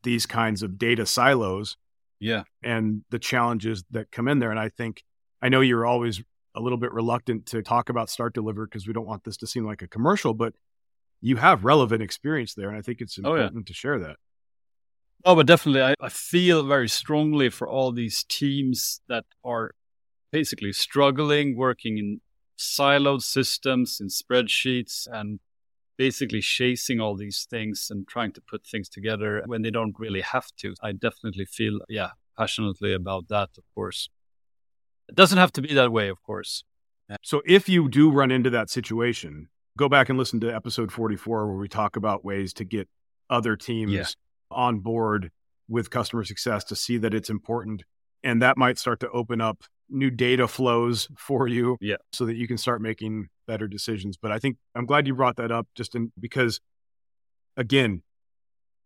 these 0.03 0.27
kinds 0.27 0.63
of 0.63 0.77
data 0.79 1.07
silos 1.07 1.77
Yeah. 2.21 2.43
and 2.63 3.05
the 3.11 3.19
challenges 3.19 3.85
that 3.91 4.11
come 4.11 4.29
in 4.29 4.39
there. 4.41 4.51
And 4.51 4.61
I 4.61 4.69
think 4.69 5.03
I 5.47 5.49
know 5.49 5.61
you're 5.61 5.87
always 5.87 6.21
a 6.57 6.61
little 6.61 6.77
bit 6.77 6.93
reluctant 6.93 7.47
to 7.47 7.63
talk 7.63 7.89
about 7.89 8.09
Startdeliver 8.09 8.65
because 8.65 8.85
we 8.89 8.93
don't 8.93 9.07
want 9.07 9.23
this 9.23 9.37
to 9.37 9.47
seem 9.47 9.65
like 9.65 9.81
a 9.81 9.87
commercial, 9.87 10.35
but 10.35 10.55
you 11.21 11.37
have 11.37 11.65
relevant 11.65 12.03
experience 12.03 12.55
there. 12.55 12.69
And 12.69 12.77
I 12.77 12.83
think 12.83 13.01
it's 13.01 13.17
Oh, 13.23 13.37
yeah. 13.37 13.43
important 13.43 13.67
to 13.69 13.73
share 13.73 14.01
that. 14.01 14.17
Oh, 15.25 15.37
but 15.37 15.47
definitely, 15.47 15.83
I, 15.83 15.95
I 16.01 16.09
feel 16.09 16.67
very 16.67 16.89
strongly 16.89 17.49
for 17.49 17.69
all 17.69 17.93
these 17.93 18.25
teams 18.29 19.03
that 19.09 19.25
are 19.45 19.71
basically 20.33 20.73
struggling, 20.73 21.57
working 21.57 21.97
in 21.99 22.21
siloed 22.59 23.23
systems, 23.23 23.99
in 24.01 24.09
spreadsheets, 24.09 25.07
and 25.09 25.39
basically 25.97 26.41
chasing 26.41 26.99
all 26.99 27.15
these 27.15 27.47
things 27.49 27.87
and 27.89 28.09
trying 28.09 28.33
to 28.33 28.41
put 28.41 28.67
things 28.67 28.89
together 28.89 29.45
when 29.47 29.63
they 29.63 29.71
don't 29.71 29.95
really 29.97 30.23
have 30.23 30.49
to. 30.57 30.75
I 30.83 30.91
definitely 30.91 31.45
feel, 31.45 31.79
yeah, 31.89 32.11
passionately 32.37 32.93
about 32.93 33.29
that, 33.29 33.51
of 33.57 33.65
course. 33.77 34.09
It 35.09 35.15
doesn't 35.15 35.39
have 35.39 35.53
to 35.53 35.63
be 35.63 35.75
that 35.75 35.93
way, 35.93 36.09
of 36.09 36.23
course. 36.23 36.65
So 37.23 37.41
if 37.47 37.69
you 37.69 37.89
do 37.89 38.11
run 38.11 38.31
into 38.33 38.51
that 38.51 38.69
situation, 38.69 39.49
go 39.79 39.89
back 39.89 40.09
and 40.09 40.19
listen 40.19 40.41
to 40.41 40.53
episode 40.55 40.91
44 40.91 41.47
where 41.47 41.57
we 41.57 41.69
talk 41.69 41.95
about 41.97 42.25
ways 42.25 42.53
to 42.55 42.65
get 42.65 42.89
other 43.31 43.57
teams 43.57 43.93
Yeah. 43.93 44.07
on 44.51 44.81
board 44.81 45.31
with 45.69 45.91
customer 45.91 46.25
success 46.25 46.65
to 46.65 46.75
see 46.77 46.97
that 46.99 47.15
it's 47.15 47.31
important. 47.31 47.85
And 48.25 48.43
that 48.43 48.57
might 48.57 48.79
start 48.79 48.99
to 49.01 49.11
open 49.11 49.41
up 49.41 49.63
new 49.89 50.11
data 50.11 50.49
flows 50.49 51.09
for 51.17 51.47
you 51.47 51.77
Yeah. 51.81 51.97
so 52.13 52.27
that 52.27 52.35
you 52.35 52.49
can 52.49 52.59
start 52.59 52.81
making 52.83 53.29
better 53.47 53.69
decisions. 53.69 54.17
But 54.17 54.33
I 54.33 54.41
think 54.41 54.57
I'm 54.75 54.87
glad 54.87 55.07
you 55.07 55.15
brought 55.15 55.37
that 55.37 55.53
up 55.53 55.69
just 55.77 55.95
in, 55.95 56.11
because 56.19 56.61
again, 57.57 58.03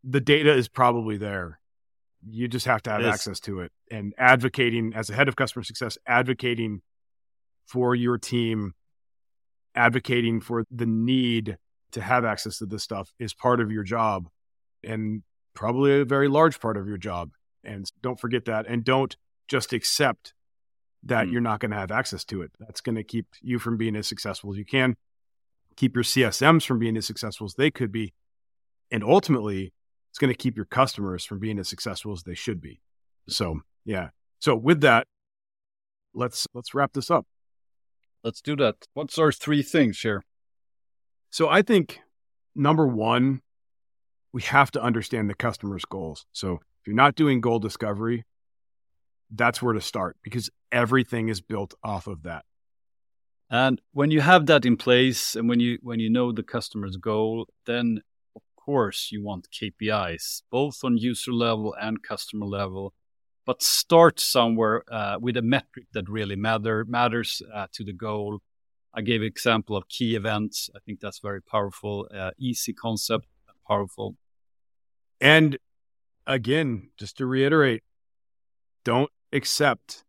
the 0.05 0.21
data 0.21 0.53
is 0.53 0.69
probably 0.69 1.17
there. 1.17 1.61
You 2.29 2.49
just 2.49 2.67
have 2.67 2.83
to 2.83 2.91
have 2.91 3.01
access 3.15 3.41
to 3.41 3.61
it 3.61 3.73
and 3.91 4.13
advocating 4.19 4.93
as 4.95 5.09
a 5.11 5.15
head 5.15 5.29
of 5.29 5.37
customer 5.37 5.63
success, 5.63 5.97
advocating 6.07 6.83
for 7.67 7.95
your 7.95 8.19
team, 8.19 8.75
advocating 9.75 10.41
for 10.41 10.65
the 10.71 10.87
need 10.87 11.57
to 11.93 12.01
have 12.03 12.25
access 12.25 12.59
to 12.59 12.67
this 12.67 12.83
stuff 12.83 13.13
is 13.19 13.33
part 13.35 13.61
of 13.61 13.71
your 13.73 13.83
job 13.83 14.29
and 14.85 15.23
probably 15.55 16.01
a 16.01 16.05
very 16.05 16.29
large 16.29 16.61
part 16.61 16.77
of 16.77 16.87
your 16.87 16.99
job. 16.99 17.31
And 17.65 17.91
don't 18.03 18.19
forget 18.21 18.45
that. 18.47 18.67
And 18.67 18.85
don't 18.85 19.17
just 19.49 19.73
accept 19.73 20.35
that 21.03 21.27
Mm. 21.27 21.33
you're 21.33 21.41
not 21.41 21.61
going 21.61 21.71
to 21.71 21.77
have 21.77 21.91
access 21.91 22.25
to 22.27 22.43
it. 22.43 22.53
That's 22.59 22.81
going 22.81 22.97
to 22.97 23.05
keep 23.05 23.27
you 23.41 23.59
from 23.59 23.77
being 23.77 23.97
as 23.97 24.07
successful 24.07 24.53
as 24.53 24.59
you 24.59 24.65
can, 24.65 24.97
keep 25.77 25.95
your 25.95 26.05
CSMs 26.05 26.65
from 26.67 26.79
being 26.79 26.97
as 26.97 27.07
successful 27.07 27.47
as 27.47 27.55
they 27.55 27.71
could 27.71 27.91
be. 27.91 28.13
And 28.91 29.03
ultimately, 29.03 29.73
it's 30.11 30.19
going 30.19 30.33
to 30.33 30.37
keep 30.37 30.57
your 30.57 30.67
customers 30.67 31.25
from 31.25 31.39
being 31.39 31.59
as 31.59 31.69
successful 31.69 32.13
as 32.13 32.23
they 32.23 32.35
should 32.35 32.61
be. 32.61 32.81
So, 33.29 33.61
yeah. 33.85 34.09
So 34.41 34.57
with 34.57 34.81
that, 34.83 35.07
let's 36.15 36.47
let's 36.55 36.75
wrap 36.75 36.93
this 36.93 37.11
up. 37.11 37.27
Let's 38.25 38.41
do 38.43 38.57
that. 38.57 38.77
What's 38.95 39.19
our 39.19 39.33
three 39.33 39.63
things 39.63 40.01
here? 40.01 40.23
So 41.31 41.49
I 41.49 41.63
think 41.63 42.01
number 42.55 42.87
one, 42.87 43.41
we 44.33 44.43
have 44.43 44.71
to 44.73 44.83
understand 44.83 45.31
the 45.31 45.35
customer's 45.35 45.85
goals. 45.85 46.27
So 46.33 46.55
if 46.55 46.87
you're 46.87 46.97
not 46.97 47.15
doing 47.15 47.41
goal 47.41 47.59
discovery, 47.59 48.25
that's 49.31 49.63
where 49.63 49.75
to 49.75 49.81
start 49.81 50.17
because 50.23 50.51
everything 50.73 51.29
is 51.29 51.41
built 51.41 51.75
off 51.83 52.07
of 52.07 52.25
that. 52.25 52.45
And 53.49 53.81
when 53.93 54.11
you 54.11 54.21
have 54.21 54.47
that 54.47 54.65
in 54.65 54.77
place 54.77 55.35
and 55.35 55.49
when 55.49 55.61
you 55.61 55.79
when 55.83 55.99
you 55.99 56.11
know 56.11 56.33
the 56.33 56.43
customer's 56.43 56.97
goal, 56.97 57.47
then 57.67 58.03
course 58.71 59.11
you 59.11 59.21
want 59.21 59.49
KPIs, 59.51 60.43
both 60.49 60.85
on 60.85 60.97
user 60.97 61.33
level 61.33 61.75
and 61.81 62.01
customer 62.05 62.47
level. 62.47 62.95
But 63.45 63.63
start 63.63 64.21
somewhere 64.21 64.85
uh, 64.89 65.17
with 65.21 65.37
a 65.37 65.43
metric 65.43 65.87
that 65.93 66.09
really 66.09 66.37
matter 66.37 66.85
matters 66.85 67.43
uh, 67.53 67.67
to 67.73 67.83
the 67.83 67.93
goal. 67.93 68.39
I 68.95 69.01
gave 69.01 69.23
example 69.23 69.77
of 69.77 69.89
key 69.89 70.15
events. 70.15 70.71
I 70.77 70.79
think 70.85 71.01
that's 71.01 71.19
very 71.19 71.43
powerful. 71.43 72.09
Uh, 72.15 72.31
easy 72.39 72.73
concept, 72.73 73.27
powerful. 73.67 74.15
And 75.21 75.59
again, 76.25 76.91
just 76.97 77.17
to 77.17 77.27
reiterate, 77.27 77.83
don't 78.85 79.11
accept 79.33 80.05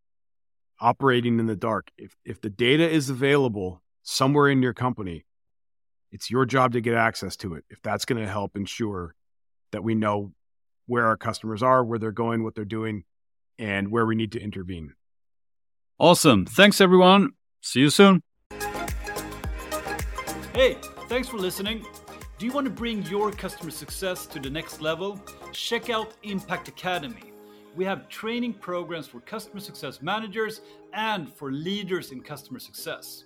operating 0.80 1.39
in 1.39 1.47
the 1.47 1.62
dark. 1.69 1.89
If 1.97 2.15
if 2.24 2.39
the 2.41 2.54
data 2.67 2.88
is 2.88 3.10
available 3.10 3.82
somewhere 4.04 4.50
in 4.50 4.62
your 4.62 4.76
company, 4.76 5.26
it's 6.12 6.30
your 6.30 6.45
job 6.45 6.74
to 6.74 6.82
get 6.82 6.93
access 6.93 7.36
to 7.38 7.56
it. 7.56 7.63
If 7.69 7.82
that's 7.82 8.06
going 8.06 8.21
to 8.21 8.30
help 8.30 8.56
ensure 8.56 9.15
that 9.71 9.84
we 9.84 9.95
know 9.95 10.34
where 10.88 11.06
our 11.06 11.17
customers 11.17 11.63
are, 11.63 11.84
where 11.84 12.00
they're 12.00 12.12
going, 12.12 12.43
what 12.43 12.56
they're 12.56 12.65
doing, 12.65 13.04
and 13.58 13.89
where 13.89 14.06
we 14.06 14.15
need 14.15 14.32
to 14.34 14.41
intervene. 14.41 14.93
Awesome. 16.00 16.45
Thanks 16.45 16.82
everyone. 16.82 17.32
See 17.62 17.80
you 17.80 17.89
soon. 17.89 18.24
Hey, 20.54 20.78
thanks 21.08 21.28
for 21.28 21.38
listening. 21.38 21.86
Do 22.38 22.45
you 22.45 22.52
want 22.52 22.65
to 22.65 22.71
bring 22.71 23.04
your 23.04 23.32
customer 23.32 23.71
success 23.71 24.26
to 24.28 24.39
the 24.39 24.50
next 24.50 24.82
level? 24.82 25.21
Check 25.54 25.89
out 25.89 26.13
Impact 26.24 26.67
Academy 26.67 27.32
we 27.76 27.86
have 27.86 28.10
training 28.10 28.54
programs 28.54 29.08
for 29.08 29.21
customer 29.21 29.60
success 29.60 30.02
managers 30.02 30.62
and 30.93 31.32
for 31.32 31.52
leaders 31.52 32.12
in 32.12 32.21
customer 32.21 32.60
success. 32.60 33.26